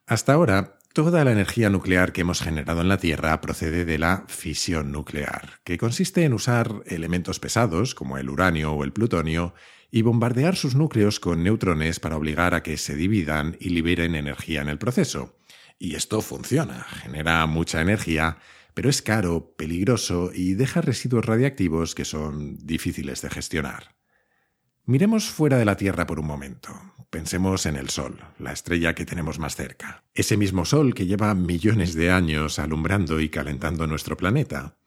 Hasta 0.06 0.34
ahora, 0.34 0.78
toda 0.92 1.24
la 1.24 1.32
energía 1.32 1.70
nuclear 1.70 2.12
que 2.12 2.20
hemos 2.20 2.42
generado 2.42 2.82
en 2.82 2.88
la 2.88 2.98
Tierra 2.98 3.40
procede 3.40 3.86
de 3.86 3.98
la 3.98 4.24
fisión 4.28 4.92
nuclear, 4.92 5.60
que 5.64 5.78
consiste 5.78 6.24
en 6.24 6.34
usar 6.34 6.82
elementos 6.84 7.40
pesados, 7.40 7.94
como 7.94 8.18
el 8.18 8.28
uranio 8.28 8.72
o 8.72 8.84
el 8.84 8.92
plutonio, 8.92 9.54
y 9.90 10.02
bombardear 10.02 10.54
sus 10.54 10.74
núcleos 10.74 11.18
con 11.18 11.42
neutrones 11.42 11.98
para 11.98 12.16
obligar 12.16 12.54
a 12.54 12.62
que 12.62 12.76
se 12.76 12.94
dividan 12.94 13.56
y 13.58 13.70
liberen 13.70 14.14
energía 14.14 14.60
en 14.60 14.68
el 14.68 14.76
proceso. 14.76 15.37
Y 15.78 15.94
esto 15.94 16.20
funciona, 16.20 16.82
genera 16.82 17.46
mucha 17.46 17.80
energía, 17.80 18.38
pero 18.74 18.90
es 18.90 19.02
caro, 19.02 19.54
peligroso 19.56 20.30
y 20.34 20.54
deja 20.54 20.80
residuos 20.80 21.24
radiactivos 21.24 21.94
que 21.94 22.04
son 22.04 22.56
difíciles 22.66 23.22
de 23.22 23.30
gestionar. 23.30 23.96
Miremos 24.84 25.28
fuera 25.28 25.58
de 25.58 25.64
la 25.64 25.76
Tierra 25.76 26.06
por 26.06 26.18
un 26.18 26.26
momento. 26.26 26.70
Pensemos 27.10 27.66
en 27.66 27.76
el 27.76 27.90
Sol, 27.90 28.18
la 28.38 28.52
estrella 28.52 28.94
que 28.94 29.04
tenemos 29.04 29.38
más 29.38 29.54
cerca. 29.54 30.04
Ese 30.14 30.36
mismo 30.36 30.64
Sol 30.64 30.94
que 30.94 31.06
lleva 31.06 31.34
millones 31.34 31.94
de 31.94 32.10
años 32.10 32.58
alumbrando 32.58 33.20
y 33.20 33.28
calentando 33.28 33.86
nuestro 33.86 34.16
planeta. 34.16 34.78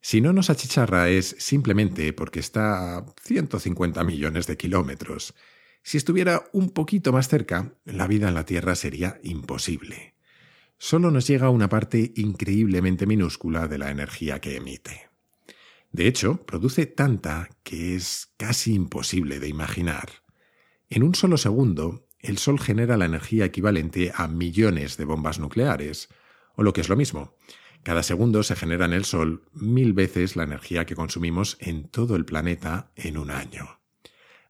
Si 0.00 0.20
no 0.20 0.32
nos 0.32 0.50
achicharra 0.50 1.08
es 1.08 1.36
simplemente 1.38 2.12
porque 2.12 2.40
está 2.40 2.98
a 2.98 3.06
150 3.22 4.02
millones 4.04 4.46
de 4.46 4.56
kilómetros. 4.56 5.34
Si 5.82 5.96
estuviera 5.96 6.44
un 6.52 6.70
poquito 6.70 7.12
más 7.12 7.28
cerca, 7.28 7.74
la 7.84 8.06
vida 8.06 8.28
en 8.28 8.34
la 8.34 8.44
Tierra 8.44 8.74
sería 8.74 9.18
imposible. 9.22 10.14
Solo 10.82 11.10
nos 11.10 11.26
llega 11.26 11.50
una 11.50 11.68
parte 11.68 12.14
increíblemente 12.16 13.04
minúscula 13.04 13.68
de 13.68 13.76
la 13.76 13.90
energía 13.90 14.40
que 14.40 14.56
emite. 14.56 15.10
De 15.92 16.06
hecho, 16.06 16.40
produce 16.46 16.86
tanta 16.86 17.50
que 17.62 17.94
es 17.96 18.32
casi 18.38 18.72
imposible 18.72 19.40
de 19.40 19.48
imaginar. 19.48 20.08
En 20.88 21.02
un 21.02 21.14
solo 21.14 21.36
segundo, 21.36 22.08
el 22.18 22.38
Sol 22.38 22.58
genera 22.58 22.96
la 22.96 23.04
energía 23.04 23.44
equivalente 23.44 24.10
a 24.14 24.26
millones 24.26 24.96
de 24.96 25.04
bombas 25.04 25.38
nucleares, 25.38 26.08
o 26.56 26.62
lo 26.62 26.72
que 26.72 26.80
es 26.80 26.88
lo 26.88 26.96
mismo, 26.96 27.36
cada 27.82 28.02
segundo 28.02 28.42
se 28.42 28.56
genera 28.56 28.86
en 28.86 28.94
el 28.94 29.04
Sol 29.04 29.44
mil 29.52 29.92
veces 29.92 30.34
la 30.34 30.44
energía 30.44 30.86
que 30.86 30.96
consumimos 30.96 31.58
en 31.60 31.88
todo 31.88 32.16
el 32.16 32.24
planeta 32.24 32.90
en 32.96 33.18
un 33.18 33.30
año. 33.30 33.80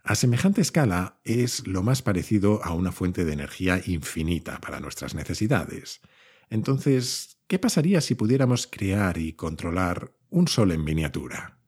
A 0.05 0.15
semejante 0.15 0.61
escala 0.61 1.19
es 1.25 1.67
lo 1.67 1.83
más 1.83 2.03
parecido 2.03 2.65
a 2.65 2.73
una 2.73 2.93
fuente 2.93 3.25
de 3.25 3.33
energía 3.33 3.83
infinita 3.85 4.61
para 4.61 4.79
nuestras 4.79 5.17
necesidades. 5.17 6.01
Entonces, 6.51 7.39
¿qué 7.47 7.59
pasaría 7.59 8.01
si 8.01 8.15
pudiéramos 8.15 8.67
crear 8.67 9.17
y 9.17 9.33
controlar 9.33 10.13
un 10.31 10.49
sol 10.49 10.73
en 10.73 10.85
miniatura. 10.85 11.59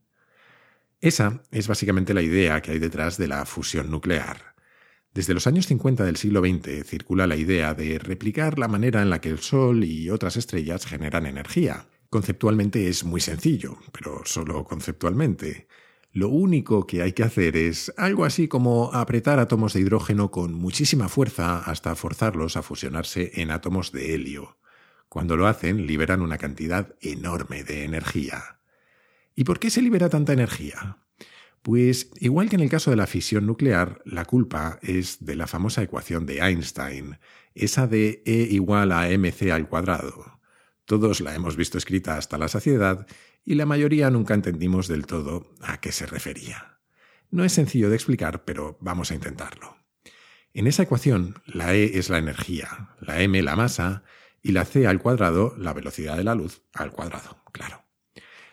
Esa 1.00 1.42
es 1.50 1.66
básicamente 1.66 2.14
la 2.14 2.22
idea 2.22 2.62
que 2.62 2.72
hay 2.72 2.78
detrás 2.78 3.18
de 3.18 3.28
la 3.28 3.44
fusión 3.44 3.90
nuclear. 3.90 4.54
Desde 5.12 5.34
los 5.34 5.46
años 5.46 5.66
50 5.66 6.04
del 6.04 6.16
siglo 6.16 6.40
XX 6.40 6.86
circula 6.86 7.26
la 7.26 7.36
idea 7.36 7.74
de 7.74 7.98
replicar 7.98 8.58
la 8.58 8.68
manera 8.68 9.02
en 9.02 9.10
la 9.10 9.20
que 9.20 9.28
el 9.28 9.40
Sol 9.40 9.84
y 9.84 10.08
otras 10.08 10.36
estrellas 10.36 10.86
generan 10.86 11.26
energía. 11.26 11.86
Conceptualmente 12.08 12.88
es 12.88 13.04
muy 13.04 13.20
sencillo, 13.20 13.78
pero 13.92 14.22
solo 14.24 14.64
conceptualmente. 14.64 15.66
Lo 16.12 16.28
único 16.28 16.86
que 16.86 17.02
hay 17.02 17.12
que 17.12 17.24
hacer 17.24 17.56
es 17.56 17.92
algo 17.96 18.24
así 18.24 18.48
como 18.48 18.92
apretar 18.92 19.38
átomos 19.38 19.72
de 19.72 19.80
hidrógeno 19.80 20.30
con 20.30 20.54
muchísima 20.54 21.08
fuerza 21.08 21.58
hasta 21.58 21.94
forzarlos 21.94 22.56
a 22.56 22.62
fusionarse 22.62 23.32
en 23.34 23.50
átomos 23.50 23.92
de 23.92 24.14
helio. 24.14 24.56
Cuando 25.12 25.36
lo 25.36 25.46
hacen, 25.46 25.86
liberan 25.86 26.22
una 26.22 26.38
cantidad 26.38 26.94
enorme 27.02 27.64
de 27.64 27.84
energía. 27.84 28.60
¿Y 29.34 29.44
por 29.44 29.58
qué 29.58 29.68
se 29.68 29.82
libera 29.82 30.08
tanta 30.08 30.32
energía? 30.32 31.00
Pues 31.60 32.08
igual 32.18 32.48
que 32.48 32.56
en 32.56 32.62
el 32.62 32.70
caso 32.70 32.90
de 32.90 32.96
la 32.96 33.06
fisión 33.06 33.44
nuclear, 33.44 34.00
la 34.06 34.24
culpa 34.24 34.78
es 34.80 35.22
de 35.22 35.36
la 35.36 35.46
famosa 35.46 35.82
ecuación 35.82 36.24
de 36.24 36.38
Einstein, 36.38 37.18
esa 37.54 37.86
de 37.86 38.22
E 38.24 38.48
igual 38.52 38.90
a 38.90 39.06
mc 39.10 39.50
al 39.50 39.68
cuadrado. 39.68 40.40
Todos 40.86 41.20
la 41.20 41.34
hemos 41.34 41.56
visto 41.56 41.76
escrita 41.76 42.16
hasta 42.16 42.38
la 42.38 42.48
saciedad 42.48 43.06
y 43.44 43.56
la 43.56 43.66
mayoría 43.66 44.08
nunca 44.08 44.32
entendimos 44.32 44.88
del 44.88 45.04
todo 45.04 45.52
a 45.60 45.78
qué 45.78 45.92
se 45.92 46.06
refería. 46.06 46.78
No 47.30 47.44
es 47.44 47.52
sencillo 47.52 47.90
de 47.90 47.96
explicar, 47.96 48.46
pero 48.46 48.78
vamos 48.80 49.10
a 49.10 49.14
intentarlo. 49.14 49.76
En 50.54 50.66
esa 50.66 50.84
ecuación, 50.84 51.42
la 51.44 51.74
E 51.74 51.98
es 51.98 52.08
la 52.08 52.16
energía, 52.16 52.96
la 52.98 53.20
m 53.20 53.42
la 53.42 53.56
masa 53.56 54.04
y 54.42 54.52
la 54.52 54.64
c 54.64 54.86
al 54.86 55.00
cuadrado, 55.00 55.54
la 55.56 55.72
velocidad 55.72 56.16
de 56.16 56.24
la 56.24 56.34
luz 56.34 56.62
al 56.74 56.92
cuadrado, 56.92 57.42
claro. 57.52 57.84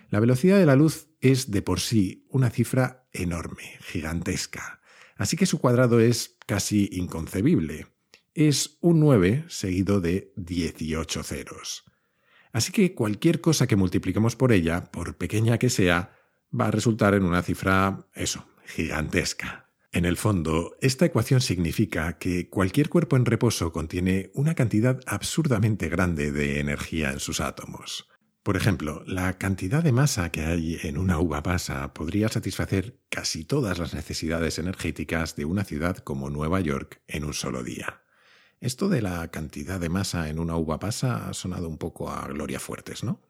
La 0.09 0.19
velocidad 0.19 0.57
de 0.57 0.65
la 0.65 0.75
luz 0.75 1.07
es 1.21 1.51
de 1.51 1.61
por 1.61 1.79
sí 1.79 2.25
una 2.29 2.49
cifra 2.49 3.07
enorme, 3.11 3.77
gigantesca, 3.81 4.81
así 5.17 5.37
que 5.37 5.45
su 5.45 5.59
cuadrado 5.59 5.99
es 5.99 6.37
casi 6.45 6.89
inconcebible. 6.91 7.87
Es 8.33 8.77
un 8.81 8.99
9 8.99 9.45
seguido 9.49 10.01
de 10.01 10.31
18 10.37 11.23
ceros. 11.23 11.83
Así 12.51 12.71
que 12.71 12.95
cualquier 12.95 13.41
cosa 13.41 13.67
que 13.67 13.75
multipliquemos 13.75 14.35
por 14.35 14.51
ella, 14.51 14.91
por 14.91 15.17
pequeña 15.17 15.57
que 15.57 15.69
sea, 15.69 16.15
va 16.57 16.67
a 16.67 16.71
resultar 16.71 17.13
en 17.13 17.23
una 17.23 17.43
cifra, 17.43 18.07
eso, 18.13 18.47
gigantesca. 18.65 19.68
En 19.91 20.05
el 20.05 20.17
fondo, 20.17 20.77
esta 20.81 21.05
ecuación 21.05 21.41
significa 21.41 22.19
que 22.19 22.47
cualquier 22.47 22.89
cuerpo 22.89 23.15
en 23.17 23.25
reposo 23.25 23.71
contiene 23.71 24.29
una 24.35 24.53
cantidad 24.53 24.99
absurdamente 25.07 25.89
grande 25.89 26.31
de 26.31 26.59
energía 26.59 27.11
en 27.11 27.19
sus 27.19 27.39
átomos. 27.39 28.07
Por 28.43 28.55
ejemplo, 28.55 29.03
la 29.07 29.39
cantidad 29.39 29.83
de 29.83 29.91
masa 29.91 30.31
que 30.31 30.45
hay 30.45 30.77
en 30.83 30.99
una 30.99 31.19
uva 31.19 31.41
pasa 31.41 31.91
podría 31.93 32.29
satisfacer 32.29 32.99
casi 33.09 33.45
todas 33.45 33.79
las 33.79 33.95
necesidades 33.95 34.59
energéticas 34.59 35.35
de 35.35 35.45
una 35.45 35.63
ciudad 35.63 35.97
como 35.97 36.29
Nueva 36.29 36.59
York 36.59 37.01
en 37.07 37.25
un 37.25 37.33
solo 37.33 37.63
día. 37.63 38.03
Esto 38.61 38.89
de 38.89 39.01
la 39.01 39.27
cantidad 39.29 39.79
de 39.79 39.89
masa 39.89 40.29
en 40.29 40.37
una 40.37 40.55
uva 40.55 40.79
pasa 40.79 41.27
ha 41.27 41.33
sonado 41.33 41.67
un 41.67 41.79
poco 41.79 42.11
a 42.11 42.27
gloria 42.27 42.59
fuertes, 42.59 43.03
¿no? 43.03 43.21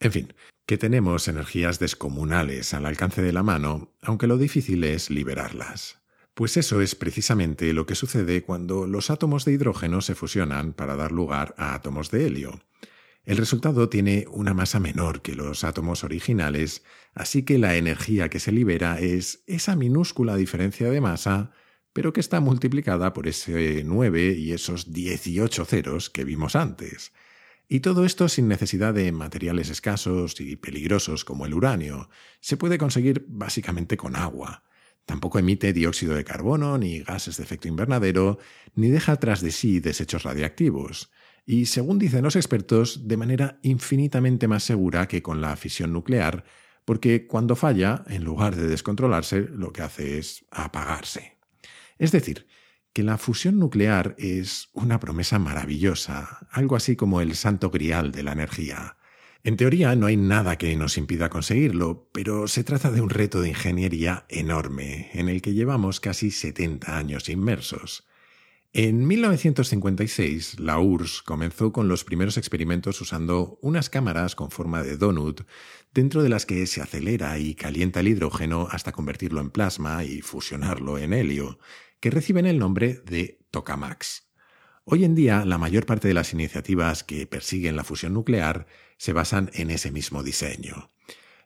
En 0.00 0.12
fin, 0.12 0.32
que 0.66 0.78
tenemos 0.78 1.28
energías 1.28 1.78
descomunales 1.78 2.72
al 2.72 2.86
alcance 2.86 3.20
de 3.20 3.34
la 3.34 3.42
mano, 3.42 3.92
aunque 4.00 4.26
lo 4.26 4.38
difícil 4.38 4.82
es 4.84 5.10
liberarlas. 5.10 6.00
Pues 6.32 6.56
eso 6.56 6.80
es 6.80 6.94
precisamente 6.94 7.74
lo 7.74 7.84
que 7.84 7.94
sucede 7.94 8.42
cuando 8.42 8.86
los 8.86 9.10
átomos 9.10 9.44
de 9.44 9.52
hidrógeno 9.52 10.00
se 10.00 10.14
fusionan 10.14 10.72
para 10.72 10.96
dar 10.96 11.12
lugar 11.12 11.54
a 11.58 11.74
átomos 11.74 12.10
de 12.10 12.26
helio. 12.26 12.62
El 13.24 13.36
resultado 13.36 13.90
tiene 13.90 14.24
una 14.30 14.54
masa 14.54 14.80
menor 14.80 15.20
que 15.20 15.34
los 15.34 15.64
átomos 15.64 16.02
originales, 16.02 16.82
así 17.14 17.42
que 17.42 17.58
la 17.58 17.76
energía 17.76 18.30
que 18.30 18.40
se 18.40 18.52
libera 18.52 18.98
es 18.98 19.42
esa 19.46 19.76
minúscula 19.76 20.36
diferencia 20.36 20.88
de 20.88 21.02
masa, 21.02 21.52
pero 21.92 22.14
que 22.14 22.20
está 22.20 22.40
multiplicada 22.40 23.12
por 23.12 23.28
ese 23.28 23.82
9 23.84 24.34
y 24.38 24.52
esos 24.52 24.94
18 24.94 25.64
ceros 25.66 26.08
que 26.08 26.24
vimos 26.24 26.56
antes. 26.56 27.12
Y 27.72 27.80
todo 27.80 28.04
esto 28.04 28.28
sin 28.28 28.48
necesidad 28.48 28.92
de 28.92 29.12
materiales 29.12 29.70
escasos 29.70 30.40
y 30.40 30.56
peligrosos 30.56 31.24
como 31.24 31.46
el 31.46 31.54
uranio. 31.54 32.10
Se 32.40 32.56
puede 32.56 32.78
conseguir 32.78 33.24
básicamente 33.28 33.96
con 33.96 34.16
agua. 34.16 34.64
Tampoco 35.06 35.38
emite 35.38 35.72
dióxido 35.72 36.16
de 36.16 36.24
carbono, 36.24 36.78
ni 36.78 36.98
gases 36.98 37.36
de 37.36 37.44
efecto 37.44 37.68
invernadero, 37.68 38.40
ni 38.74 38.88
deja 38.88 39.14
tras 39.20 39.40
de 39.40 39.52
sí 39.52 39.78
desechos 39.78 40.24
radiactivos. 40.24 41.12
Y 41.46 41.66
según 41.66 42.00
dicen 42.00 42.24
los 42.24 42.34
expertos, 42.34 43.06
de 43.06 43.16
manera 43.16 43.60
infinitamente 43.62 44.48
más 44.48 44.64
segura 44.64 45.06
que 45.06 45.22
con 45.22 45.40
la 45.40 45.54
fisión 45.54 45.92
nuclear, 45.92 46.42
porque 46.84 47.28
cuando 47.28 47.54
falla, 47.54 48.02
en 48.08 48.24
lugar 48.24 48.56
de 48.56 48.66
descontrolarse, 48.66 49.42
lo 49.42 49.72
que 49.72 49.82
hace 49.82 50.18
es 50.18 50.44
apagarse. 50.50 51.38
Es 51.98 52.10
decir, 52.10 52.48
que 52.92 53.02
la 53.02 53.18
fusión 53.18 53.58
nuclear 53.58 54.14
es 54.18 54.68
una 54.72 54.98
promesa 55.00 55.38
maravillosa, 55.38 56.48
algo 56.50 56.76
así 56.76 56.96
como 56.96 57.20
el 57.20 57.34
santo 57.34 57.70
grial 57.70 58.12
de 58.12 58.22
la 58.22 58.32
energía. 58.32 58.96
En 59.42 59.56
teoría 59.56 59.96
no 59.96 60.06
hay 60.06 60.16
nada 60.16 60.58
que 60.58 60.76
nos 60.76 60.98
impida 60.98 61.30
conseguirlo, 61.30 62.10
pero 62.12 62.46
se 62.46 62.62
trata 62.62 62.90
de 62.90 63.00
un 63.00 63.08
reto 63.08 63.40
de 63.40 63.48
ingeniería 63.48 64.26
enorme, 64.28 65.10
en 65.14 65.28
el 65.28 65.40
que 65.40 65.54
llevamos 65.54 66.00
casi 66.00 66.30
70 66.30 66.98
años 66.98 67.28
inmersos. 67.28 68.06
En 68.72 69.04
1956, 69.06 70.60
la 70.60 70.78
URSS 70.78 71.22
comenzó 71.22 71.72
con 71.72 71.88
los 71.88 72.04
primeros 72.04 72.36
experimentos 72.36 73.00
usando 73.00 73.58
unas 73.62 73.90
cámaras 73.90 74.36
con 74.36 74.52
forma 74.52 74.84
de 74.84 74.96
donut, 74.96 75.40
dentro 75.92 76.22
de 76.22 76.28
las 76.28 76.46
que 76.46 76.64
se 76.66 76.80
acelera 76.80 77.36
y 77.38 77.56
calienta 77.56 77.98
el 77.98 78.08
hidrógeno 78.08 78.68
hasta 78.70 78.92
convertirlo 78.92 79.40
en 79.40 79.50
plasma 79.50 80.04
y 80.04 80.20
fusionarlo 80.20 80.98
en 80.98 81.14
helio, 81.14 81.58
que 82.00 82.10
reciben 82.10 82.46
el 82.46 82.58
nombre 82.58 83.02
de 83.06 83.38
tokamaks. 83.50 84.30
Hoy 84.84 85.04
en 85.04 85.14
día, 85.14 85.44
la 85.44 85.58
mayor 85.58 85.86
parte 85.86 86.08
de 86.08 86.14
las 86.14 86.32
iniciativas 86.32 87.04
que 87.04 87.26
persiguen 87.26 87.76
la 87.76 87.84
fusión 87.84 88.14
nuclear 88.14 88.66
se 88.96 89.12
basan 89.12 89.50
en 89.54 89.70
ese 89.70 89.92
mismo 89.92 90.22
diseño. 90.22 90.90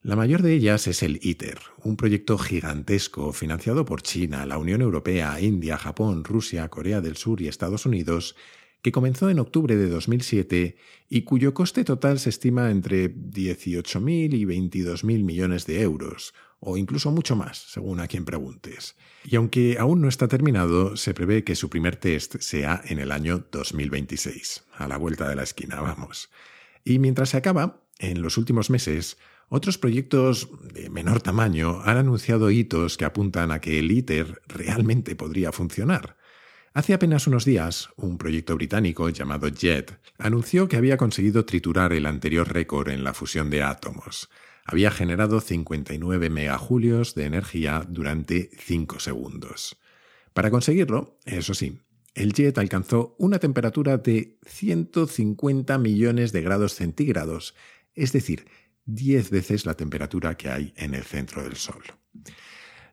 La 0.03 0.17
mayor 0.17 0.43
de 0.43 0.53
ellas 0.53 0.87
es 0.87 1.03
el 1.03 1.19
ITER, 1.23 1.59
un 1.83 1.97
proyecto 1.97 2.39
gigantesco 2.39 3.33
financiado 3.33 3.85
por 3.85 4.03
China, 4.03 4.47
la 4.47 4.59
Unión 4.59 4.83
Europea, 4.83 5.41
India, 5.41 5.77
Japón, 5.77 6.25
Rusia, 6.25 6.69
Corea 6.69 7.01
del 7.01 7.17
Sur 7.17 7.41
y 7.41 7.49
Estados 7.49 7.87
Unidos, 7.87 8.37
que 8.83 8.93
comenzó 8.93 9.31
en 9.31 9.39
octubre 9.39 9.77
de 9.77 9.89
2007 9.89 10.77
y 11.09 11.23
cuyo 11.23 11.55
coste 11.55 11.85
total 11.85 12.19
se 12.19 12.29
estima 12.29 12.71
entre 12.71 13.14
18.000 13.14 14.35
y 14.35 14.45
22.000 14.45 15.25
millones 15.25 15.67
de 15.67 15.81
euros, 15.81 16.35
o 16.61 16.77
incluso 16.77 17.11
mucho 17.11 17.37
más, 17.37 17.59
según 17.71 18.01
a 18.01 18.07
quien 18.07 18.25
preguntes. 18.25 18.97
Y 19.25 19.37
aunque 19.37 19.77
aún 19.79 20.01
no 20.01 20.09
está 20.09 20.29
terminado, 20.29 20.97
se 20.97 21.14
prevé 21.14 21.45
que 21.45 21.57
su 21.57 21.69
primer 21.69 21.97
test 21.97 22.37
sea 22.40 22.83
en 22.85 22.99
el 22.99 23.12
año 23.12 23.45
2026, 23.51 24.64
a 24.77 24.88
la 24.88 24.97
vuelta 24.97 25.29
de 25.29 25.37
la 25.37 25.43
esquina, 25.43 25.81
vamos. 25.81 26.31
Y 26.85 26.99
mientras 26.99 27.31
se 27.31 27.37
acaba, 27.37 27.81
en 27.99 28.23
los 28.23 28.38
últimos 28.38 28.71
meses, 28.71 29.17
otros 29.49 29.79
proyectos 29.79 30.49
de 30.73 30.90
menor 30.90 31.21
tamaño 31.21 31.81
han 31.85 31.97
anunciado 31.97 32.51
hitos 32.51 32.97
que 32.97 33.05
apuntan 33.05 33.53
a 33.53 33.61
que 33.61 33.79
el 33.79 33.90
ITER 33.90 34.43
realmente 34.49 35.17
podría 35.17 35.53
funcionar. 35.53 36.17
Hace 36.73 36.93
apenas 36.93 37.29
unos 37.29 37.45
días, 37.45 37.90
un 37.97 38.19
proyecto 38.19 38.57
británico 38.57 39.09
llamado 39.09 39.49
JET 39.49 39.97
anunció 40.19 40.67
que 40.67 40.77
había 40.77 40.97
conseguido 40.97 41.45
triturar 41.45 41.93
el 41.93 42.05
anterior 42.05 42.53
récord 42.53 42.88
en 42.88 43.05
la 43.05 43.14
fusión 43.14 43.49
de 43.49 43.62
átomos. 43.62 44.29
Había 44.64 44.90
generado 44.90 45.40
59 45.40 46.31
megajulios 46.31 47.14
de 47.14 47.27
energía 47.27 47.85
durante 47.88 48.50
5 48.59 48.98
segundos. 49.00 49.77
Para 50.33 50.50
conseguirlo, 50.50 51.18
eso 51.24 51.55
sí, 51.55 51.81
el 52.14 52.33
jet 52.33 52.57
alcanzó 52.59 53.14
una 53.18 53.38
temperatura 53.38 53.98
de 53.98 54.38
150 54.46 55.79
millones 55.79 56.33
de 56.33 56.42
grados 56.42 56.74
centígrados, 56.74 57.55
es 57.94 58.12
decir, 58.12 58.46
10 58.87 59.31
veces 59.31 59.66
la 59.66 59.74
temperatura 59.74 60.37
que 60.37 60.48
hay 60.48 60.72
en 60.77 60.94
el 60.94 61.05
centro 61.05 61.42
del 61.42 61.57
Sol. 61.57 61.83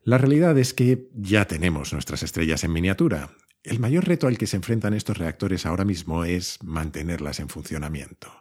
La 0.03 0.17
realidad 0.17 0.57
es 0.57 0.73
que 0.73 1.10
ya 1.13 1.45
tenemos 1.45 1.93
nuestras 1.93 2.23
estrellas 2.23 2.63
en 2.63 2.73
miniatura, 2.73 3.31
el 3.63 3.79
mayor 3.79 4.07
reto 4.07 4.25
al 4.27 4.39
que 4.39 4.47
se 4.47 4.55
enfrentan 4.55 4.95
estos 4.95 5.19
reactores 5.19 5.67
ahora 5.67 5.86
mismo 5.86 6.25
es 6.25 6.57
mantenerlas 6.63 7.39
en 7.39 7.47
funcionamiento. 7.47 8.40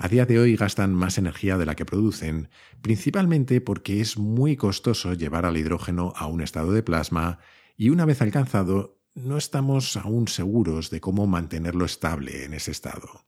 A 0.00 0.06
día 0.06 0.26
de 0.26 0.38
hoy 0.38 0.54
gastan 0.54 0.94
más 0.94 1.18
energía 1.18 1.58
de 1.58 1.66
la 1.66 1.74
que 1.74 1.84
producen, 1.84 2.50
principalmente 2.82 3.60
porque 3.60 4.00
es 4.00 4.16
muy 4.16 4.54
costoso 4.54 5.14
llevar 5.14 5.44
al 5.44 5.56
hidrógeno 5.56 6.12
a 6.14 6.28
un 6.28 6.40
estado 6.40 6.70
de 6.72 6.84
plasma 6.84 7.40
y 7.76 7.90
una 7.90 8.04
vez 8.04 8.22
alcanzado 8.22 9.00
no 9.16 9.36
estamos 9.36 9.96
aún 9.96 10.28
seguros 10.28 10.90
de 10.90 11.00
cómo 11.00 11.26
mantenerlo 11.26 11.84
estable 11.84 12.44
en 12.44 12.54
ese 12.54 12.70
estado. 12.70 13.26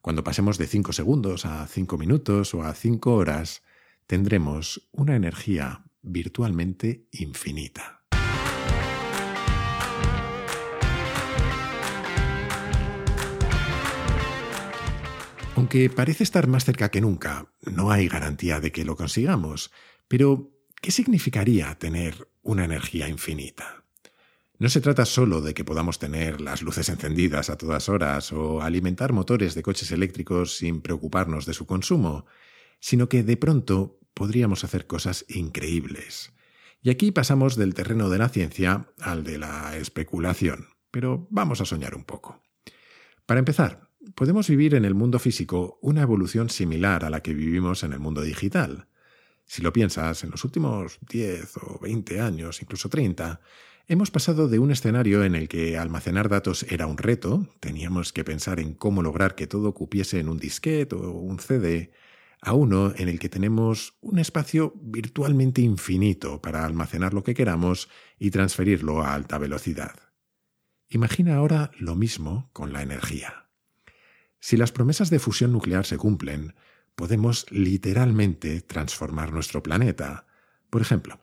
Cuando 0.00 0.24
pasemos 0.24 0.58
de 0.58 0.66
5 0.66 0.92
segundos 0.92 1.46
a 1.46 1.64
5 1.68 1.96
minutos 1.96 2.52
o 2.52 2.64
a 2.64 2.74
5 2.74 3.14
horas, 3.14 3.62
tendremos 4.08 4.88
una 4.90 5.14
energía 5.14 5.84
virtualmente 6.02 7.06
infinita. 7.12 8.01
Aunque 15.54 15.90
parece 15.90 16.24
estar 16.24 16.46
más 16.46 16.64
cerca 16.64 16.90
que 16.90 17.00
nunca, 17.00 17.52
no 17.62 17.90
hay 17.90 18.08
garantía 18.08 18.58
de 18.58 18.72
que 18.72 18.84
lo 18.84 18.96
consigamos. 18.96 19.70
Pero, 20.08 20.50
¿qué 20.80 20.90
significaría 20.90 21.74
tener 21.78 22.28
una 22.42 22.64
energía 22.64 23.08
infinita? 23.08 23.84
No 24.58 24.68
se 24.68 24.80
trata 24.80 25.04
solo 25.04 25.40
de 25.40 25.54
que 25.54 25.64
podamos 25.64 25.98
tener 25.98 26.40
las 26.40 26.62
luces 26.62 26.88
encendidas 26.88 27.50
a 27.50 27.56
todas 27.56 27.88
horas 27.88 28.32
o 28.32 28.62
alimentar 28.62 29.12
motores 29.12 29.54
de 29.54 29.62
coches 29.62 29.90
eléctricos 29.90 30.56
sin 30.56 30.80
preocuparnos 30.80 31.46
de 31.46 31.54
su 31.54 31.66
consumo, 31.66 32.26
sino 32.80 33.08
que 33.08 33.22
de 33.22 33.36
pronto 33.36 33.98
podríamos 34.14 34.64
hacer 34.64 34.86
cosas 34.86 35.24
increíbles. 35.28 36.32
Y 36.80 36.90
aquí 36.90 37.12
pasamos 37.12 37.56
del 37.56 37.74
terreno 37.74 38.08
de 38.08 38.18
la 38.18 38.28
ciencia 38.28 38.88
al 39.00 39.24
de 39.24 39.38
la 39.38 39.76
especulación, 39.76 40.68
pero 40.90 41.26
vamos 41.30 41.60
a 41.60 41.64
soñar 41.64 41.94
un 41.94 42.04
poco. 42.04 42.42
Para 43.26 43.38
empezar, 43.38 43.91
podemos 44.14 44.48
vivir 44.48 44.74
en 44.74 44.84
el 44.84 44.94
mundo 44.94 45.18
físico 45.18 45.78
una 45.80 46.02
evolución 46.02 46.50
similar 46.50 47.04
a 47.04 47.10
la 47.10 47.22
que 47.22 47.34
vivimos 47.34 47.84
en 47.84 47.92
el 47.92 48.00
mundo 48.00 48.22
digital. 48.22 48.88
Si 49.44 49.62
lo 49.62 49.72
piensas, 49.72 50.24
en 50.24 50.30
los 50.30 50.44
últimos 50.44 50.98
10 51.08 51.56
o 51.58 51.78
20 51.80 52.20
años, 52.20 52.62
incluso 52.62 52.88
30, 52.88 53.40
hemos 53.88 54.10
pasado 54.10 54.48
de 54.48 54.58
un 54.58 54.70
escenario 54.70 55.24
en 55.24 55.34
el 55.34 55.48
que 55.48 55.76
almacenar 55.76 56.28
datos 56.28 56.64
era 56.64 56.86
un 56.86 56.98
reto, 56.98 57.48
teníamos 57.60 58.12
que 58.12 58.24
pensar 58.24 58.60
en 58.60 58.74
cómo 58.74 59.02
lograr 59.02 59.34
que 59.34 59.46
todo 59.46 59.74
cupiese 59.74 60.20
en 60.20 60.28
un 60.28 60.38
disquete 60.38 60.94
o 60.94 61.10
un 61.10 61.38
CD, 61.38 61.92
a 62.40 62.54
uno 62.54 62.92
en 62.96 63.08
el 63.08 63.20
que 63.20 63.28
tenemos 63.28 63.94
un 64.00 64.18
espacio 64.18 64.74
virtualmente 64.82 65.62
infinito 65.62 66.42
para 66.42 66.64
almacenar 66.64 67.14
lo 67.14 67.22
que 67.22 67.34
queramos 67.34 67.88
y 68.18 68.30
transferirlo 68.30 69.00
a 69.02 69.14
alta 69.14 69.38
velocidad. 69.38 69.94
Imagina 70.88 71.36
ahora 71.36 71.70
lo 71.78 71.94
mismo 71.94 72.50
con 72.52 72.72
la 72.72 72.82
energía. 72.82 73.41
Si 74.44 74.56
las 74.56 74.72
promesas 74.72 75.08
de 75.08 75.20
fusión 75.20 75.52
nuclear 75.52 75.86
se 75.86 75.96
cumplen, 75.96 76.56
podemos 76.96 77.46
literalmente 77.52 78.60
transformar 78.60 79.32
nuestro 79.32 79.62
planeta. 79.62 80.26
Por 80.68 80.82
ejemplo, 80.82 81.20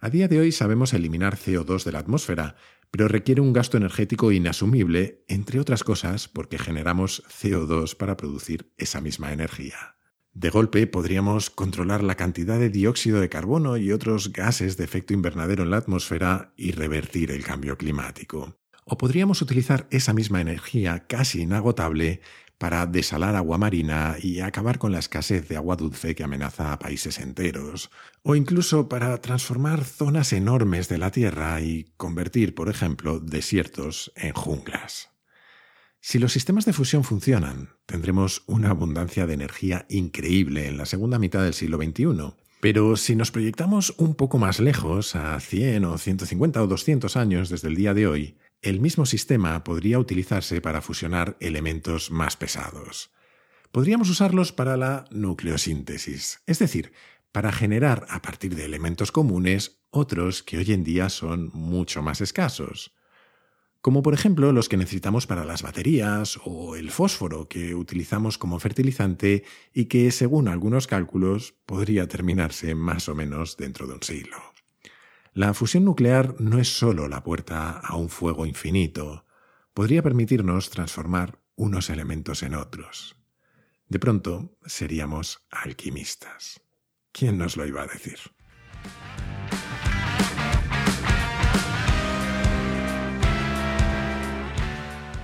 a 0.00 0.08
día 0.08 0.28
de 0.28 0.40
hoy 0.40 0.50
sabemos 0.50 0.94
eliminar 0.94 1.36
CO2 1.36 1.84
de 1.84 1.92
la 1.92 1.98
atmósfera, 1.98 2.56
pero 2.90 3.06
requiere 3.06 3.42
un 3.42 3.52
gasto 3.52 3.76
energético 3.76 4.32
inasumible, 4.32 5.26
entre 5.28 5.60
otras 5.60 5.84
cosas 5.84 6.26
porque 6.26 6.58
generamos 6.58 7.22
CO2 7.24 7.98
para 7.98 8.16
producir 8.16 8.72
esa 8.78 9.02
misma 9.02 9.34
energía. 9.34 9.96
De 10.32 10.48
golpe 10.48 10.86
podríamos 10.86 11.50
controlar 11.50 12.02
la 12.02 12.14
cantidad 12.14 12.58
de 12.58 12.70
dióxido 12.70 13.20
de 13.20 13.28
carbono 13.28 13.76
y 13.76 13.92
otros 13.92 14.32
gases 14.32 14.78
de 14.78 14.84
efecto 14.84 15.12
invernadero 15.12 15.64
en 15.64 15.70
la 15.70 15.76
atmósfera 15.76 16.54
y 16.56 16.72
revertir 16.72 17.30
el 17.30 17.44
cambio 17.44 17.76
climático. 17.76 18.56
O 18.86 18.98
podríamos 18.98 19.40
utilizar 19.40 19.86
esa 19.90 20.12
misma 20.12 20.40
energía 20.40 21.06
casi 21.06 21.42
inagotable 21.42 22.20
para 22.58 22.86
desalar 22.86 23.36
agua 23.36 23.58
marina 23.58 24.16
y 24.20 24.40
acabar 24.40 24.78
con 24.78 24.92
la 24.92 24.98
escasez 24.98 25.48
de 25.48 25.56
agua 25.56 25.76
dulce 25.76 26.14
que 26.14 26.24
amenaza 26.24 26.72
a 26.72 26.78
países 26.78 27.18
enteros, 27.18 27.90
o 28.22 28.34
incluso 28.34 28.88
para 28.88 29.20
transformar 29.20 29.84
zonas 29.84 30.32
enormes 30.32 30.88
de 30.88 30.98
la 30.98 31.10
Tierra 31.10 31.60
y 31.60 31.92
convertir, 31.96 32.54
por 32.54 32.68
ejemplo, 32.68 33.20
desiertos 33.20 34.12
en 34.16 34.32
junglas. 34.32 35.10
Si 36.00 36.18
los 36.18 36.32
sistemas 36.32 36.66
de 36.66 36.74
fusión 36.74 37.02
funcionan, 37.02 37.70
tendremos 37.86 38.42
una 38.46 38.68
abundancia 38.68 39.26
de 39.26 39.32
energía 39.32 39.86
increíble 39.88 40.68
en 40.68 40.76
la 40.76 40.84
segunda 40.84 41.18
mitad 41.18 41.42
del 41.42 41.54
siglo 41.54 41.78
XXI. 41.78 42.34
Pero 42.60 42.96
si 42.96 43.16
nos 43.16 43.30
proyectamos 43.30 43.94
un 43.96 44.14
poco 44.14 44.38
más 44.38 44.60
lejos, 44.60 45.16
a 45.16 45.40
100 45.40 45.84
o 45.86 45.96
150 45.96 46.62
o 46.62 46.66
200 46.66 47.16
años 47.16 47.48
desde 47.48 47.68
el 47.68 47.74
día 47.74 47.94
de 47.94 48.06
hoy, 48.06 48.36
el 48.64 48.80
mismo 48.80 49.06
sistema 49.06 49.62
podría 49.62 49.98
utilizarse 49.98 50.60
para 50.60 50.80
fusionar 50.80 51.36
elementos 51.40 52.10
más 52.10 52.36
pesados. 52.36 53.10
Podríamos 53.70 54.10
usarlos 54.10 54.52
para 54.52 54.76
la 54.76 55.04
nucleosíntesis, 55.10 56.40
es 56.46 56.58
decir, 56.58 56.92
para 57.32 57.52
generar 57.52 58.06
a 58.08 58.22
partir 58.22 58.54
de 58.54 58.64
elementos 58.64 59.12
comunes 59.12 59.78
otros 59.90 60.42
que 60.42 60.58
hoy 60.58 60.72
en 60.72 60.84
día 60.84 61.08
son 61.08 61.50
mucho 61.52 62.02
más 62.02 62.20
escasos 62.20 62.94
como 63.84 64.02
por 64.02 64.14
ejemplo 64.14 64.50
los 64.50 64.70
que 64.70 64.78
necesitamos 64.78 65.26
para 65.26 65.44
las 65.44 65.60
baterías 65.60 66.40
o 66.46 66.74
el 66.74 66.90
fósforo 66.90 67.50
que 67.50 67.74
utilizamos 67.74 68.38
como 68.38 68.58
fertilizante 68.58 69.44
y 69.74 69.84
que, 69.84 70.10
según 70.10 70.48
algunos 70.48 70.86
cálculos, 70.86 71.52
podría 71.66 72.08
terminarse 72.08 72.74
más 72.74 73.10
o 73.10 73.14
menos 73.14 73.58
dentro 73.58 73.86
de 73.86 73.92
un 73.92 74.02
siglo. 74.02 74.53
La 75.36 75.52
fusión 75.52 75.84
nuclear 75.84 76.36
no 76.40 76.60
es 76.60 76.68
solo 76.68 77.08
la 77.08 77.24
puerta 77.24 77.70
a 77.70 77.96
un 77.96 78.08
fuego 78.08 78.46
infinito, 78.46 79.26
podría 79.74 80.00
permitirnos 80.00 80.70
transformar 80.70 81.40
unos 81.56 81.90
elementos 81.90 82.44
en 82.44 82.54
otros. 82.54 83.16
De 83.88 83.98
pronto 83.98 84.56
seríamos 84.64 85.44
alquimistas. 85.50 86.60
¿Quién 87.10 87.36
nos 87.36 87.56
lo 87.56 87.66
iba 87.66 87.82
a 87.82 87.88
decir? 87.88 88.20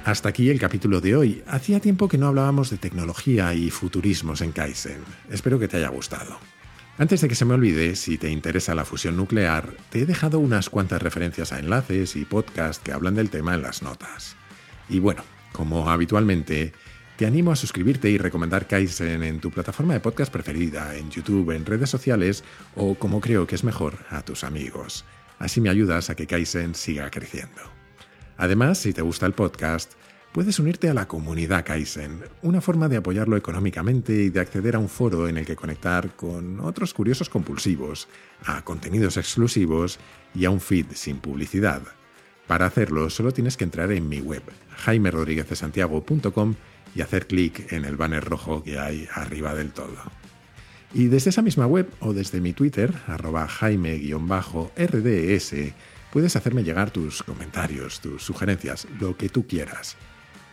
Hasta 0.04 0.28
aquí 0.28 0.50
el 0.50 0.58
capítulo 0.58 1.00
de 1.00 1.14
hoy. 1.14 1.44
Hacía 1.46 1.78
tiempo 1.78 2.08
que 2.08 2.18
no 2.18 2.26
hablábamos 2.26 2.70
de 2.70 2.78
tecnología 2.78 3.54
y 3.54 3.70
futurismos 3.70 4.40
en 4.40 4.50
Kaizen. 4.50 5.04
Espero 5.28 5.60
que 5.60 5.68
te 5.68 5.76
haya 5.76 5.88
gustado. 5.88 6.40
Antes 7.00 7.22
de 7.22 7.28
que 7.28 7.34
se 7.34 7.46
me 7.46 7.54
olvide, 7.54 7.96
si 7.96 8.18
te 8.18 8.28
interesa 8.28 8.74
la 8.74 8.84
fusión 8.84 9.16
nuclear, 9.16 9.74
te 9.88 10.00
he 10.00 10.04
dejado 10.04 10.38
unas 10.38 10.68
cuantas 10.68 11.00
referencias 11.00 11.50
a 11.50 11.58
enlaces 11.58 12.14
y 12.14 12.26
podcasts 12.26 12.82
que 12.84 12.92
hablan 12.92 13.14
del 13.14 13.30
tema 13.30 13.54
en 13.54 13.62
las 13.62 13.82
notas. 13.82 14.36
Y 14.86 14.98
bueno, 14.98 15.22
como 15.52 15.88
habitualmente, 15.88 16.74
te 17.16 17.24
animo 17.24 17.52
a 17.52 17.56
suscribirte 17.56 18.10
y 18.10 18.18
recomendar 18.18 18.68
Kaizen 18.68 19.22
en 19.22 19.40
tu 19.40 19.50
plataforma 19.50 19.94
de 19.94 20.00
podcast 20.00 20.30
preferida, 20.30 20.94
en 20.94 21.08
YouTube, 21.10 21.52
en 21.52 21.64
redes 21.64 21.88
sociales 21.88 22.44
o, 22.76 22.94
como 22.94 23.22
creo 23.22 23.46
que 23.46 23.54
es 23.54 23.64
mejor, 23.64 23.96
a 24.10 24.20
tus 24.20 24.44
amigos. 24.44 25.06
Así 25.38 25.62
me 25.62 25.70
ayudas 25.70 26.10
a 26.10 26.14
que 26.14 26.26
Kaizen 26.26 26.74
siga 26.74 27.10
creciendo. 27.10 27.62
Además, 28.36 28.76
si 28.76 28.92
te 28.92 29.00
gusta 29.00 29.24
el 29.24 29.32
podcast, 29.32 29.94
puedes 30.32 30.58
unirte 30.58 30.88
a 30.88 30.94
la 30.94 31.08
comunidad 31.08 31.64
Kaizen, 31.64 32.20
una 32.42 32.60
forma 32.60 32.88
de 32.88 32.96
apoyarlo 32.96 33.36
económicamente 33.36 34.12
y 34.12 34.30
de 34.30 34.40
acceder 34.40 34.76
a 34.76 34.78
un 34.78 34.88
foro 34.88 35.28
en 35.28 35.36
el 35.36 35.46
que 35.46 35.56
conectar 35.56 36.14
con 36.16 36.60
otros 36.60 36.94
curiosos 36.94 37.28
compulsivos, 37.28 38.08
a 38.44 38.62
contenidos 38.62 39.16
exclusivos 39.16 39.98
y 40.34 40.44
a 40.44 40.50
un 40.50 40.60
feed 40.60 40.86
sin 40.94 41.18
publicidad. 41.18 41.82
Para 42.46 42.66
hacerlo, 42.66 43.10
solo 43.10 43.32
tienes 43.32 43.56
que 43.56 43.64
entrar 43.64 43.92
en 43.92 44.08
mi 44.08 44.20
web, 44.20 44.42
jaimerodriguezdesantiago.com 44.76 46.54
y 46.94 47.00
hacer 47.00 47.26
clic 47.26 47.72
en 47.72 47.84
el 47.84 47.96
banner 47.96 48.24
rojo 48.24 48.62
que 48.62 48.78
hay 48.78 49.08
arriba 49.14 49.54
del 49.54 49.72
todo. 49.72 49.96
Y 50.92 51.06
desde 51.06 51.30
esa 51.30 51.42
misma 51.42 51.66
web 51.66 51.88
o 52.00 52.12
desde 52.12 52.40
mi 52.40 52.52
Twitter, 52.52 52.92
arroba 53.06 53.46
jaime-rds, 53.46 54.74
Puedes 56.12 56.34
hacerme 56.34 56.64
llegar 56.64 56.90
tus 56.90 57.22
comentarios, 57.22 58.00
tus 58.00 58.24
sugerencias, 58.24 58.88
lo 58.98 59.16
que 59.16 59.28
tú 59.28 59.46
quieras. 59.46 59.96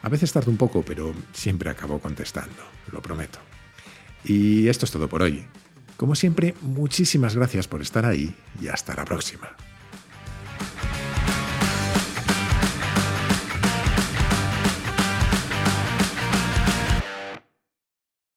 A 0.08 0.10
veces 0.10 0.32
tardo 0.32 0.50
un 0.50 0.56
poco, 0.56 0.84
pero 0.84 1.14
siempre 1.34 1.70
acabo 1.70 2.00
contestando, 2.00 2.64
lo 2.94 3.02
prometo. 3.02 3.40
Y 4.24 4.70
esto 4.70 4.86
es 4.86 4.92
todo 4.92 5.10
por 5.10 5.22
hoy. 5.22 5.46
Como 5.98 6.16
siempre, 6.16 6.56
muchísimas 6.62 7.36
gracias 7.36 7.68
por 7.68 7.82
estar 7.82 8.06
ahí 8.06 8.34
y 8.62 8.70
hasta 8.70 8.96
la 8.96 9.04
próxima. 9.04 9.50